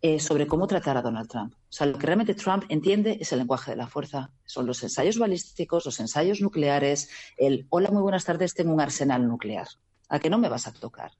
[0.00, 1.52] eh, sobre cómo tratar a Donald Trump.
[1.52, 4.30] O sea, lo que realmente Trump entiende es el lenguaje de la fuerza.
[4.46, 9.28] Son los ensayos balísticos, los ensayos nucleares, el hola, muy buenas tardes, tengo un arsenal
[9.28, 9.68] nuclear
[10.08, 11.12] a que no me vas a tocar.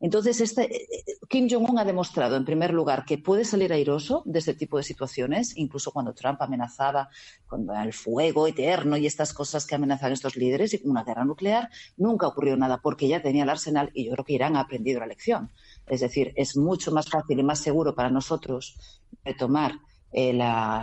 [0.00, 4.22] Entonces, este, eh, eh, Kim Jong-un ha demostrado, en primer lugar, que puede salir airoso
[4.26, 7.08] de este tipo de situaciones, incluso cuando Trump amenazaba
[7.46, 11.70] con el fuego eterno y estas cosas que amenazan estos líderes y una guerra nuclear,
[11.96, 15.00] nunca ocurrió nada porque ya tenía el arsenal y yo creo que Irán ha aprendido
[15.00, 15.50] la lección.
[15.86, 18.76] Es decir, es mucho más fácil y más seguro para nosotros
[19.24, 19.72] retomar
[20.12, 20.38] eh,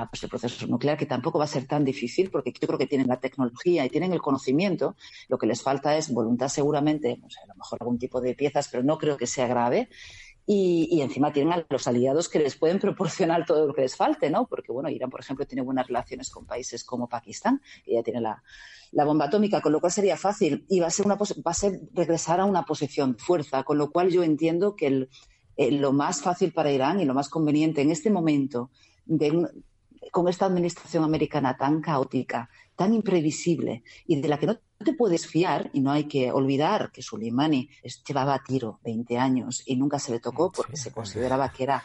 [0.10, 2.88] pues el proceso nuclear, que tampoco va a ser tan difícil, porque yo creo que
[2.88, 4.96] tienen la tecnología y tienen el conocimiento.
[5.28, 8.84] Lo que les falta es voluntad, seguramente, a lo mejor algún tipo de piezas, pero
[8.84, 9.90] no creo que sea grave.
[10.52, 14.32] y, encima tienen a los aliados que les pueden proporcionar todo lo que les falte,
[14.32, 14.48] ¿no?
[14.48, 18.20] Porque, bueno, Irán, por ejemplo, tiene buenas relaciones con países como Pakistán, que ya tiene
[18.20, 18.42] la,
[19.06, 21.82] bomba atómica, con lo cual sería fácil y va a ser, una, va a ser
[21.94, 25.08] regresar a una posición de fuerza, con lo cual yo entiendo que
[25.58, 28.72] lo más fácil para Irán y lo más conveniente en este momento
[30.12, 35.28] con esta administración americana tan caótica, tan imprevisible y de la que no te puedes
[35.28, 37.70] fiar, y no hay que olvidar que Soleimani
[38.08, 41.84] llevaba a tiro 20 años y nunca se le tocó porque se consideraba que era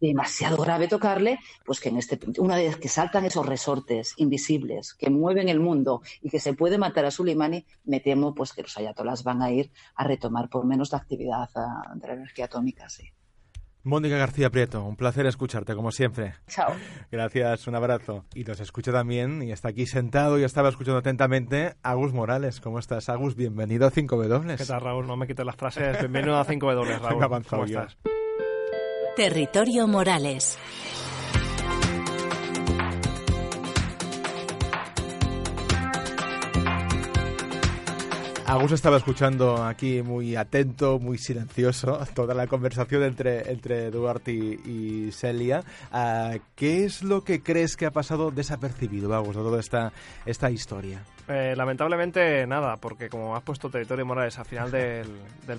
[0.00, 5.10] demasiado grave tocarle, pues que en este una vez que saltan esos resortes invisibles que
[5.10, 8.76] mueven el mundo y que se puede matar a Soleimani, me temo pues que los
[8.76, 12.88] ayatolas van a ir a retomar por menos la actividad ah, de la energía atómica,
[12.88, 13.12] sí.
[13.84, 16.34] Mónica García Prieto, un placer escucharte, como siempre.
[16.46, 16.72] Chao.
[17.10, 18.24] Gracias, un abrazo.
[18.32, 22.60] Y nos escucha también, y está aquí sentado y estaba escuchando atentamente, Agus Morales.
[22.60, 23.34] ¿Cómo estás, Agus?
[23.34, 24.56] Bienvenido a 5W.
[24.56, 25.08] ¿Qué tal, Raúl?
[25.08, 25.98] No me quites las frases.
[25.98, 27.44] Bienvenido a 5W, Raúl.
[27.48, 27.98] ¿Cómo estás?
[29.16, 30.58] Territorio Morales.
[38.52, 45.10] Agus estaba escuchando aquí muy atento, muy silencioso, toda la conversación entre, entre Duarte y,
[45.10, 45.62] Celia.
[45.90, 49.92] Ah, ¿Qué es lo que crees que ha pasado desapercibido, Agus, de toda esta,
[50.26, 51.02] esta historia?
[51.28, 55.08] Eh, lamentablemente nada, porque como has puesto Territorio Morales al final del,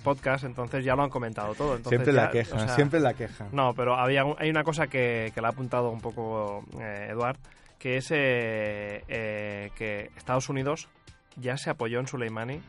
[0.03, 1.79] podcast, entonces ya lo han comentado todo.
[1.89, 3.47] siempre la queja, siempre la queja.
[3.51, 7.37] No, pero había hay una cosa que, que le ha apuntado un poco eh, Eduard,
[7.79, 10.89] que es eh, eh, que Estados Unidos
[11.37, 12.61] ya se apoyó en Soleimani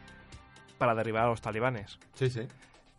[0.78, 1.98] para derribar a los talibanes.
[2.14, 2.46] Sí, sí.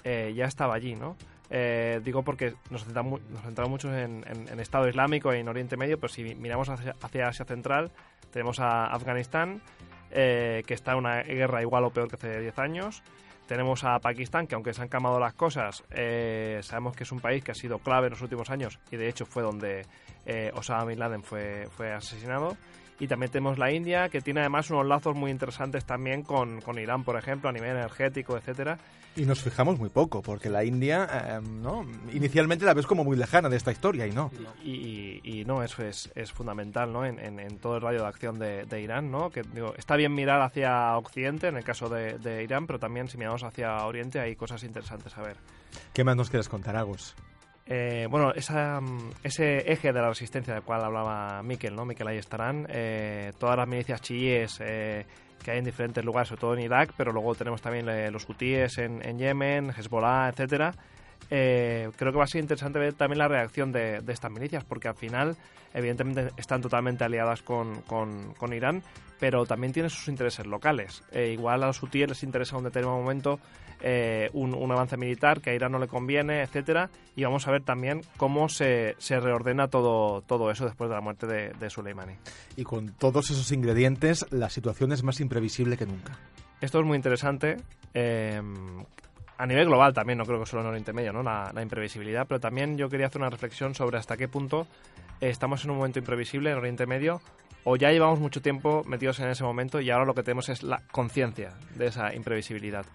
[0.03, 1.17] Eh, ya estaba allí, ¿no?
[1.49, 4.23] Eh, digo porque nos centramos, nos mucho en,
[4.59, 7.91] Estado Islámico y en Oriente Medio, pero si miramos hacia, Asia Central,
[8.31, 9.61] tenemos a Afganistán,
[10.11, 13.03] eh, que está en una guerra igual o peor que hace 10 años.
[13.47, 15.83] Tenemos a Pakistán, que aunque se han calmado las cosas,
[16.61, 19.07] sabemos que es un país que ha sido clave en los últimos años y de
[19.07, 19.85] hecho fue donde
[20.53, 22.57] Osama Bin Laden fue, fue asesinado.
[22.99, 26.79] Y también tenemos la India, que tiene además unos lazos muy interesantes también con, con
[26.79, 28.77] Irán, por ejemplo, a nivel energético, etcétera.
[29.17, 31.85] Y nos fijamos muy poco, porque la India, eh, ¿no?
[32.13, 34.29] Inicialmente la ves como muy lejana de esta historia y no.
[34.63, 37.05] Y, y, no, eso es, es fundamental, ¿no?
[37.05, 39.29] En, en, todo el radio de acción de, de Irán, ¿no?
[39.29, 43.07] Que digo, está bien mirar hacia Occidente, en el caso de, de Irán, pero también
[43.07, 45.37] si miramos hacia Oriente hay cosas interesantes a ver.
[45.93, 47.15] ¿Qué más nos quieres contar, Agus?
[47.67, 48.79] Eh, bueno, esa,
[49.23, 51.83] ese eje de la resistencia del cual hablaba Miquel, ¿no?
[51.83, 52.67] Miquel ahí estarán.
[52.69, 55.05] Eh, todas las milicias chiíes eh,
[55.43, 58.77] que hay en diferentes lugares, sobre todo en Irak, pero luego tenemos también los hutíes
[58.77, 60.73] en, en, Yemen, Hezbollah, etcétera.
[61.27, 64.95] creo que va a ser interesante ver también la reacción de, estas milicias, porque al
[64.95, 65.35] final,
[65.73, 68.83] evidentemente, están totalmente aliadas con, con, Irán,
[69.19, 71.03] pero también tienen sus intereses locales.
[71.13, 73.39] igual a los hutíes les interesa en un determinado momento
[73.81, 77.63] eh, un, avance militar que a Irán no le conviene, etcétera, y vamos a ver
[77.63, 82.15] también cómo se, se reordena todo, todo eso después de la muerte de, de Soleimani.
[82.55, 86.17] Y con todos esos ingredientes, la situación es más imprevisible que nunca.
[86.61, 87.57] Esto es muy interesante.
[87.93, 88.41] Eh,
[89.37, 91.21] a nivel global también, no creo que solo en Oriente Medio, ¿no?
[91.21, 94.65] La, la, imprevisibilidad, pero también yo quería hacer una reflexión sobre hasta qué punto
[95.19, 97.21] estamos en un momento imprevisible en Oriente Medio
[97.65, 100.63] o ya llevamos mucho tiempo metidos en ese momento y ahora lo que tenemos es
[100.63, 102.85] la conciencia de esa imprevisibilidad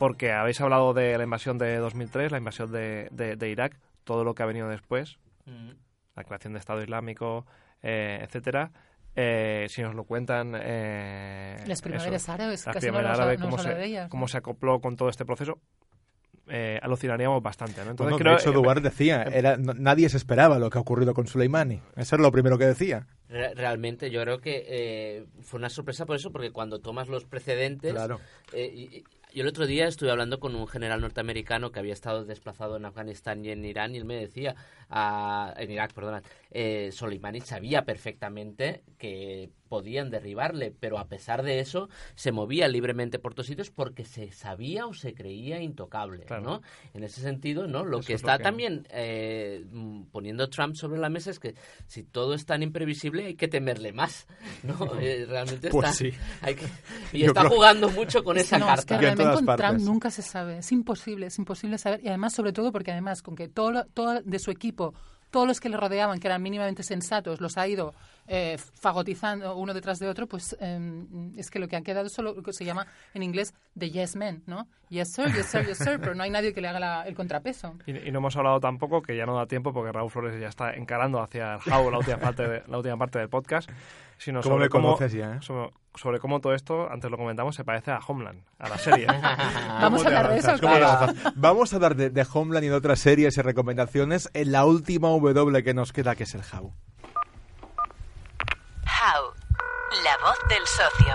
[0.00, 4.34] porque habéis hablado de la invasión de 2003, la invasión de, de, Irak, todo lo
[4.34, 5.72] que ha venido después, mm.
[6.16, 7.44] la creación de Estado Islámico,
[7.82, 8.70] eh, etcétera.
[9.14, 10.54] Eh, si nos lo cuentan...
[10.58, 12.88] Eh, las primeras árabes, casi
[13.38, 15.58] cómo, se, cómo se acopló con todo este proceso,
[16.48, 17.84] eh, alucinaríamos bastante.
[17.84, 17.90] ¿no?
[17.90, 21.26] Entonces, creo, de hecho, Duarte decía, era, nadie se esperaba lo que ha ocurrido con
[21.26, 21.82] Soleimani.
[21.94, 23.06] Eso es lo primero que decía.
[23.30, 28.20] Realmente, yo creo que fue una sorpresa por eso, porque cuando tomas los precedentes, claro.
[29.32, 32.84] Yo el otro día estuve hablando con un general norteamericano que había estado desplazado en
[32.84, 34.56] Afganistán y en Irán y él me decía,
[34.88, 41.60] ah, en Irak, perdona, eh, Soleimani sabía perfectamente que podían derribarle, pero a pesar de
[41.60, 46.60] eso se movía libremente por todos sitios porque se sabía o se creía intocable, ¿no?
[46.92, 47.84] En ese sentido, ¿no?
[47.84, 49.64] Lo que está también eh,
[50.10, 51.54] poniendo Trump sobre la mesa es que
[51.86, 54.26] si todo es tan imprevisible hay que temerle más,
[54.64, 54.90] ¿no?
[55.00, 56.18] Eh, realmente pues está...
[56.42, 56.66] Hay que,
[57.12, 58.74] y está jugando mucho con esa carta.
[58.74, 62.34] Es que realmente con Trump nunca se sabe, es imposible, es imposible saber, y además
[62.34, 64.94] sobre todo porque además con que todo, todo de su equipo
[65.30, 67.94] todos los que le rodeaban, que eran mínimamente sensatos, los ha ido
[68.26, 72.34] eh, fagotizando uno detrás de otro, pues em, es que lo que han quedado solo
[72.34, 74.68] lo que se llama en inglés the yes men, ¿no?
[74.88, 77.74] Yes sir, yes sir, yes sir, pero no hay nadie que le haga el contrapeso.
[77.86, 80.74] Y, no hemos hablado tampoco, que ya no da tiempo porque Raúl Flores ya está
[80.74, 83.70] encarando hacia el how la última parte, la última parte del podcast,
[84.18, 85.38] sino ¿Cómo sobre cómo, ya, ¿eh?
[85.40, 85.70] sobre
[86.20, 89.06] cómo todo esto, antes lo comentamos, se parece a Homeland, a la serie.
[89.80, 90.86] Vamos a hablar de eso, ¿Cómo te claro.
[90.86, 91.32] avanzas?
[91.36, 95.08] Vamos a hablar de, de Homeland y de otras series y recomendaciones en la última
[95.08, 96.72] W que nos queda, que es el How.
[98.84, 99.34] How,
[100.04, 101.14] la voz del socio.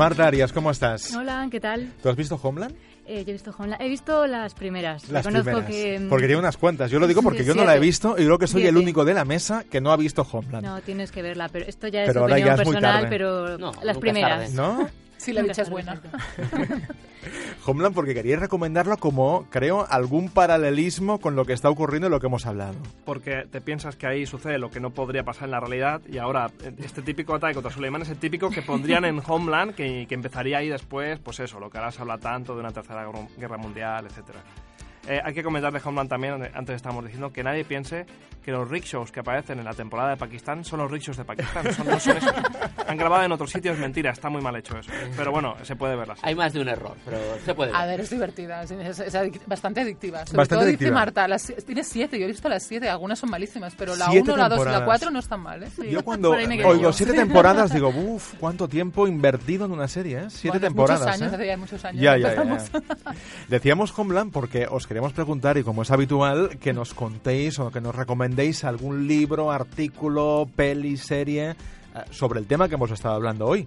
[0.00, 1.14] Marta Arias, ¿cómo estás?
[1.14, 1.92] Hola, ¿qué tal?
[2.02, 2.74] ¿Tú has visto Homeland?
[3.06, 3.82] Eh, yo he visto Homeland.
[3.82, 5.06] He visto las primeras.
[5.10, 5.70] Las Reconozco primeras.
[5.70, 5.98] que...
[6.00, 6.90] mm, Porque tiene unas cuantas.
[6.90, 9.04] Yo lo digo porque yo no la he visto y creo que soy el único
[9.04, 10.64] de la mesa que no ha visto Homeland.
[10.64, 13.08] No, tienes que verla, pero esto ya es Pero opinión ya es muy personal, tarde.
[13.10, 14.44] pero No, las primeras.
[14.48, 14.88] es ¿No?
[15.20, 16.00] Sí, la dicha es buena.
[17.66, 22.20] Homeland porque quería recomendarlo como, creo, algún paralelismo con lo que está ocurriendo y lo
[22.20, 22.74] que hemos hablado.
[23.04, 26.16] Porque te piensas que ahí sucede lo que no podría pasar en la realidad y
[26.16, 30.06] ahora eh, este típico ataque contra Suleiman es el típico que pondrían en Homeland que,
[30.08, 33.04] que empezaría ahí después, pues eso, lo que ahora se habla tanto de una tercera
[33.04, 34.40] guerra- guerra mundial, etcétera.
[35.08, 38.04] Eh, hay que comentar de Homeland también, antes estábamos diciendo, que nadie piense
[38.44, 41.72] que los rickshaws que aparecen en la temporada de Pakistán son los rickshaws de Pakistán.
[41.74, 42.32] Son, no son esos.
[42.86, 44.90] Han grabado en otros sitios, mentira, está muy mal hecho eso.
[45.16, 47.90] Pero bueno, se puede ver Hay más de un error, pero se puede A ver.
[47.96, 50.24] ver, es divertida, es, es- es adic- bastante adictiva.
[50.26, 50.94] Sobre Bastante todo dice adictiva.
[50.94, 54.32] Marta, las, tiene siete, yo he visto las siete, algunas son malísimas, pero la Siete
[54.32, 54.84] 1, la 2 y la temporadas.
[54.86, 55.68] 4 no están mal, ¿eh?
[55.90, 60.26] Yo cuando oigo siete temporadas digo, uff, cuánto tiempo invertido en una serie, ¿eh?
[60.30, 61.00] Siete Bueno, temporadas.
[61.06, 61.36] muchos años, ¿eh?
[61.36, 62.58] hace ya muchos años Ya, ya, ya.
[63.48, 67.80] Decíamos Homeland porque os queremos preguntar, y como es habitual, que nos contéis o que
[67.80, 71.54] nos recomendéis algún libro, artículo, peli, serie eh,
[72.10, 73.66] sobre el tema que hemos estado hablando hoy.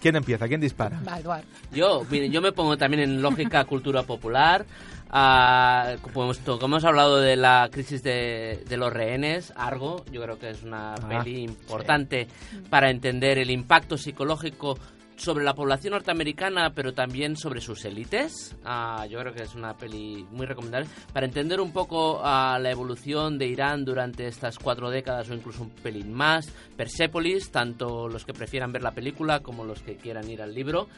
[0.00, 0.48] ¿Quién empieza?
[0.48, 1.00] ¿Quién dispara?
[1.06, 1.44] Va, Eduard.
[1.72, 4.66] Yo, miren, yo me pongo también en lógica cultura popular.
[5.08, 10.04] Ah, como, hemos, to- como hemos hablado de la crisis de, de los rehenes, Argo,
[10.10, 12.26] yo creo que es una Ah, peli importante
[12.70, 14.76] para entender el impacto psicológico
[15.22, 18.56] sobre la población norteamericana, pero también sobre sus élites.
[18.64, 22.70] Ah, yo creo que es una peli muy recomendable para entender un poco ah, la
[22.70, 26.48] evolución de Irán durante estas cuatro décadas o incluso un pelín más.
[26.76, 30.88] Persepolis, tanto los que prefieran ver la película como los que quieran ir al libro.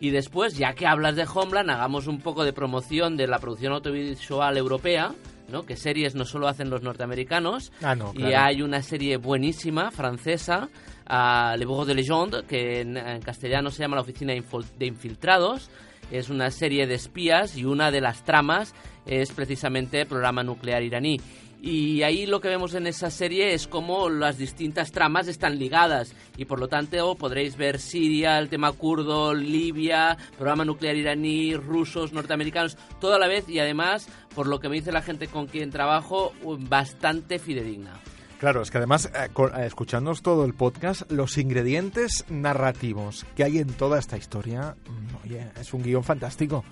[0.00, 3.72] Y después, ya que hablas de Homeland, hagamos un poco de promoción de la producción
[3.72, 5.12] audiovisual europea,
[5.48, 5.66] ¿no?
[5.66, 7.72] Que series no solo hacen los norteamericanos.
[7.82, 8.38] Ah, no, Y claro.
[8.44, 10.68] hay una serie buenísima, francesa,
[11.08, 15.70] a Le de Legende, que en, en castellano se llama La Oficina de Infiltrados.
[16.10, 18.74] Es una serie de espías y una de las tramas
[19.06, 21.20] es precisamente el programa nuclear iraní.
[21.60, 26.14] Y ahí lo que vemos en esa serie es cómo las distintas tramas están ligadas
[26.36, 32.12] y por lo tanto podréis ver Siria, el tema kurdo, Libia, programa nuclear iraní, rusos,
[32.12, 35.46] norteamericanos, todo a la vez y además, por lo que me dice la gente con
[35.46, 37.94] quien trabajo, bastante fidedigna.
[38.38, 43.58] Claro, es que además, eh, eh, escuchándonos todo el podcast, los ingredientes narrativos que hay
[43.58, 46.64] en toda esta historia, mm, oye, es un guion fantástico.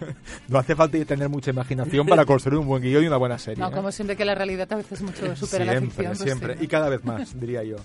[0.48, 3.62] no hace falta tener mucha imaginación para construir un buen guion y una buena serie.
[3.62, 3.72] No, ¿eh?
[3.72, 6.06] como siempre que la realidad a veces mucho supera la siempre, ficción.
[6.08, 6.58] pues siempre.
[6.58, 6.64] sí.
[6.64, 7.76] Y cada vez más, diría yo.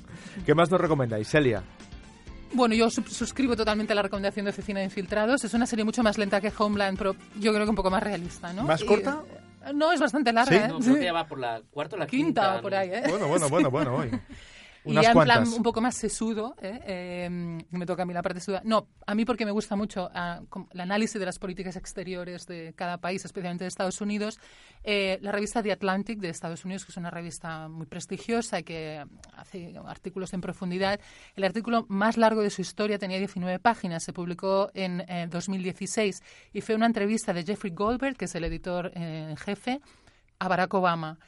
[0.43, 1.63] ¿Qué más nos recomendáis, Celia?
[2.53, 5.43] Bueno, yo suscribo totalmente la recomendación de Oficina de Infiltrados.
[5.43, 8.01] Es una serie mucho más lenta que Homeland, pero yo creo que un poco más
[8.01, 8.63] realista, ¿no?
[8.63, 9.21] ¿Más Y- corta?
[9.73, 10.67] No, es bastante larga, ¿eh?
[10.67, 12.61] No, creo que ya va por la cuarta o la Quinta quinta.
[12.61, 13.03] por ahí, ¿eh?
[13.09, 14.11] Bueno, bueno, bueno, bueno, hoy.
[14.87, 15.37] Y Unas en cuantas.
[15.39, 16.79] plan un poco más sesudo, ¿eh?
[16.85, 17.29] Eh,
[17.71, 18.61] me toca a mí la parte sesuda.
[18.63, 22.73] No, a mí porque me gusta mucho ah, el análisis de las políticas exteriores de
[22.75, 24.39] cada país, especialmente de Estados Unidos.
[24.83, 28.63] Eh, la revista The Atlantic de Estados Unidos, que es una revista muy prestigiosa y
[28.63, 30.99] que hace artículos en profundidad.
[31.35, 36.23] El artículo más largo de su historia tenía 19 páginas, se publicó en eh, 2016
[36.53, 39.81] y fue una entrevista de Jeffrey Goldberg, que es el editor eh, en jefe,
[40.39, 41.19] a Barack Obama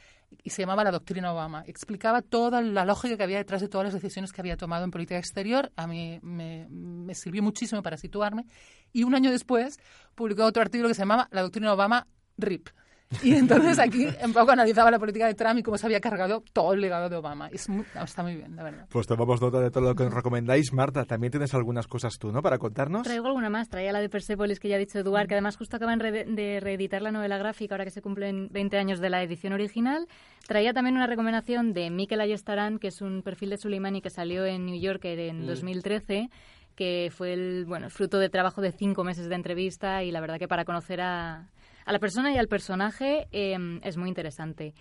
[0.42, 1.64] y se llamaba La Doctrina Obama.
[1.66, 4.90] Explicaba toda la lógica que había detrás de todas las decisiones que había tomado en
[4.90, 5.72] política exterior.
[5.76, 8.46] A mí me, me sirvió muchísimo para situarme.
[8.92, 9.78] Y un año después
[10.14, 12.06] publicó otro artículo que se llamaba La Doctrina Obama
[12.38, 12.68] RIP.
[13.24, 16.42] Y entonces aquí un poco analizaba la política de Trump y cómo se había cargado
[16.52, 17.48] todo el legado de Obama.
[17.52, 18.86] Es muy- está muy bien, la verdad.
[18.88, 20.72] Pues tomamos nota de todo lo que nos recomendáis.
[20.72, 22.40] Marta, también tienes algunas cosas tú, ¿no?
[22.40, 23.02] Para contarnos.
[23.02, 23.68] Traigo alguna más.
[23.68, 26.60] Traía la de Persepolis que ya ha dicho Eduard, que además justo acaban re- de
[26.60, 30.06] reeditar la novela gráfica ahora que se cumplen 20 años de la edición original.
[30.46, 34.46] Traía también una recomendación de Mikel Ayestarán, que es un perfil de Soleimani que salió
[34.46, 35.46] en New Yorker en Mm.
[35.46, 36.30] 2013
[36.76, 40.20] que fue el bueno el fruto de trabajo de cinco meses de entrevista y la
[40.20, 41.48] verdad que para conocer a,
[41.90, 44.74] a la persona y al personaje eh, es muy interesante.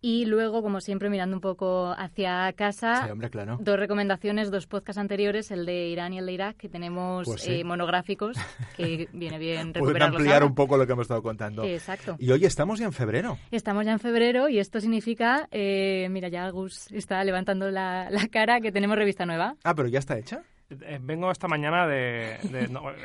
[0.00, 3.56] Y luego, como siempre, mirando un poco hacia casa, Sí, hombre, claro.
[3.60, 7.40] dos recomendaciones, dos podcasts anteriores, el de Irán y el de Irak, que tenemos Pues
[7.40, 7.60] sí.
[7.60, 8.36] eh, monográficos,
[8.76, 10.46] que viene bien Pueden ampliar ahora.
[10.46, 11.64] un poco lo que hemos estado contando.
[11.64, 12.16] Exacto.
[12.18, 13.38] Y hoy estamos ya en febrero.
[13.50, 18.28] Estamos ya en febrero y esto significa, eh, mira, ya Gus está levantando la, la
[18.28, 19.56] cara, que tenemos revista nueva.
[19.64, 20.42] Ah, pero ya está hecha.
[20.70, 22.38] Eh, vengo esta mañana de...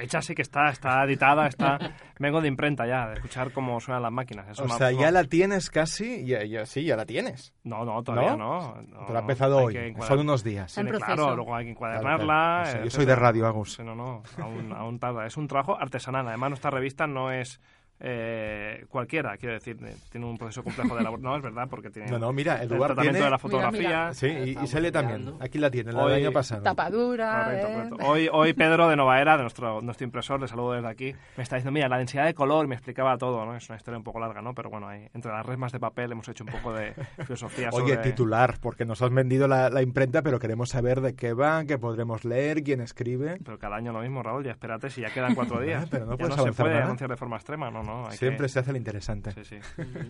[0.01, 1.77] hecha sí que está, está editada, está...
[2.19, 4.59] Vengo de imprenta ya, de escuchar cómo suenan las máquinas.
[4.59, 7.53] o sea, ya la tienes casi, ya, ya, sí, ya la tienes.
[7.63, 8.75] No, no, todavía no.
[9.07, 10.73] Pero ha empezado hoy, son unos días.
[10.73, 12.81] claro, luego hay que encuadernarla.
[12.83, 13.79] yo soy de radio, Agus.
[13.79, 15.25] No, no, aún, aún tarda.
[15.25, 16.27] Es un trabajo artesanal.
[16.27, 17.59] Además, nuestra revista no es
[18.01, 21.09] eh, cualquiera, quiero decir, eh, tiene un proceso complejo de elaboración.
[21.19, 22.09] No, es verdad, porque tiene.
[22.09, 23.25] No, no, mira, el, lugar tratamiento tiene...
[23.25, 24.13] de la fotografía.
[24.13, 25.33] Sí, y, sale también.
[25.41, 26.63] Aquí la tiene, la del año pasado.
[26.63, 27.49] Tapadura.
[27.53, 27.89] ¿eh?
[28.01, 31.57] Hoy, hoy Pedro de Novaera, de nuestro, nuestro impresor, le saludo desde aquí, me está
[31.57, 33.55] diciendo, mira, la densidad de color, me explicaba todo, ¿no?
[33.55, 34.55] Es una historia un poco larga, ¿no?
[34.55, 36.93] Pero bueno, ahí, entre las resmas de papel hemos hecho un poco de
[37.25, 41.33] filosofía Oye, titular, porque nos has vendido la, la, imprenta, pero queremos saber de qué
[41.33, 43.39] va, qué podremos leer, quién escribe.
[43.43, 45.87] Pero cada año lo mismo, Raúl, ya espérate, si ya quedan cuatro días.
[45.89, 47.88] pero no puedes no se puede anunciar de forma extrema, no, no.
[48.11, 49.31] Siempre se hace interesante.
[49.31, 49.59] Sí, sí.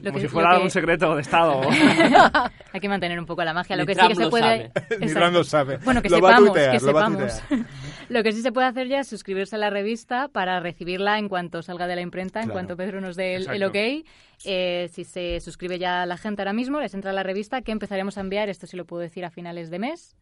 [0.03, 1.61] Como si fuera un secreto de Estado.
[2.73, 3.75] Hay que mantener un poco la magia.
[3.75, 4.71] Lo que sí que se puede...
[4.99, 5.77] Ni sabe.
[5.77, 7.43] Bueno, que sepamos, que sepamos.
[8.09, 11.29] lo que sí se puede hacer ya es suscribirse a la revista para recibirla en
[11.29, 14.05] cuanto salga de la imprenta, en cuanto Pedro nos dé el, ok.
[14.45, 18.17] Eh, si se suscribe ya la gente ahora mismo, les entra la revista que empezaremos
[18.17, 20.15] a enviar, esto sí lo puedo decir a finales de mes.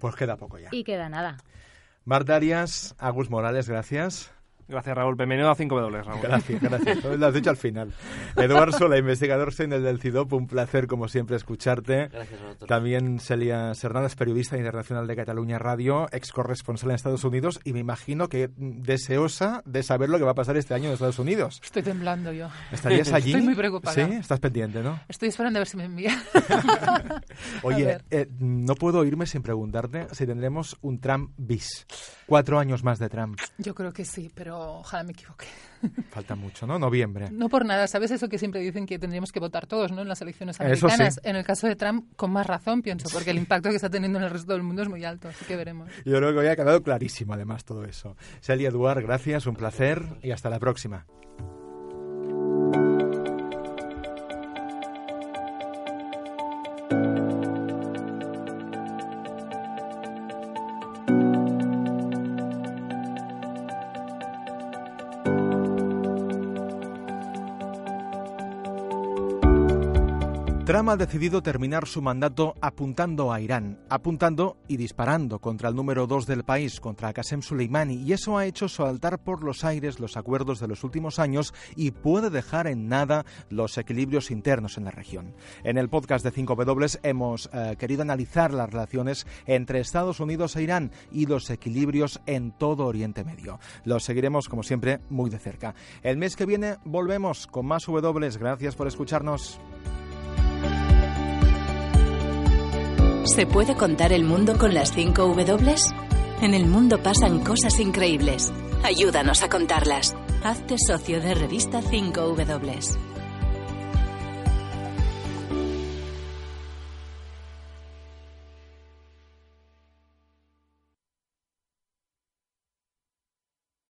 [0.00, 0.68] Pues queda poco ya.
[0.72, 1.36] Y queda nada.
[2.04, 4.33] Marta Arias, Agus Morales, gracias.
[4.66, 5.14] Gracias, Raúl.
[5.14, 6.20] Bienvenido a 5W, Raúl.
[6.22, 7.04] Gracias, gracias.
[7.04, 7.92] Lo has dicho al final.
[8.36, 10.32] Eduardo Sola, investigador senior del CIDOP.
[10.32, 12.08] Un placer, como siempre, escucharte.
[12.08, 17.60] Gracias a También Celia Hernández, periodista internacional de Cataluña Radio, ex corresponsal en Estados Unidos
[17.64, 20.94] y me imagino que deseosa de saber lo que va a pasar este año en
[20.94, 21.60] Estados Unidos.
[21.62, 22.48] Estoy temblando yo.
[22.72, 23.32] ¿Estarías allí?
[23.32, 23.94] Estoy muy preocupada.
[23.94, 24.98] Sí, estás pendiente, ¿no?
[25.08, 26.22] Estoy esperando a ver si me envía.
[27.62, 31.86] Oye, eh, no puedo irme sin preguntarte si tendremos un Trump bis.
[32.26, 33.38] Cuatro años más de Trump.
[33.58, 35.46] Yo creo que sí, pero ojalá me equivoque.
[36.10, 36.78] Falta mucho, ¿no?
[36.78, 37.28] Noviembre.
[37.30, 37.86] No por nada.
[37.86, 40.02] ¿Sabes eso que siempre dicen que tendríamos que votar todos, ¿no?
[40.02, 41.20] En las elecciones americanas.
[41.22, 44.18] En el caso de Trump, con más razón, pienso, porque el impacto que está teniendo
[44.18, 45.28] en el resto del mundo es muy alto.
[45.28, 45.90] Así que veremos.
[46.04, 48.16] Yo creo que hoy ha quedado clarísimo, además, todo eso.
[48.40, 51.06] Celia Eduard, gracias, un placer y hasta la próxima.
[70.86, 76.24] Ha decidido terminar su mandato apuntando a Irán, apuntando y disparando contra el número dos
[76.24, 80.60] del país, contra Qasem Soleimani, y eso ha hecho saltar por los aires los acuerdos
[80.60, 85.34] de los últimos años y puede dejar en nada los equilibrios internos en la región.
[85.64, 90.62] En el podcast de 5W hemos eh, querido analizar las relaciones entre Estados Unidos e
[90.62, 93.58] Irán y los equilibrios en todo Oriente Medio.
[93.84, 95.74] Los seguiremos, como siempre, muy de cerca.
[96.02, 98.30] El mes que viene volvemos con más W.
[98.38, 99.58] Gracias por escucharnos.
[103.24, 105.74] ¿Se puede contar el mundo con las 5 W?
[106.42, 108.52] En el mundo pasan cosas increíbles.
[108.82, 110.14] Ayúdanos a contarlas.
[110.42, 112.80] Hazte socio de revista 5 W.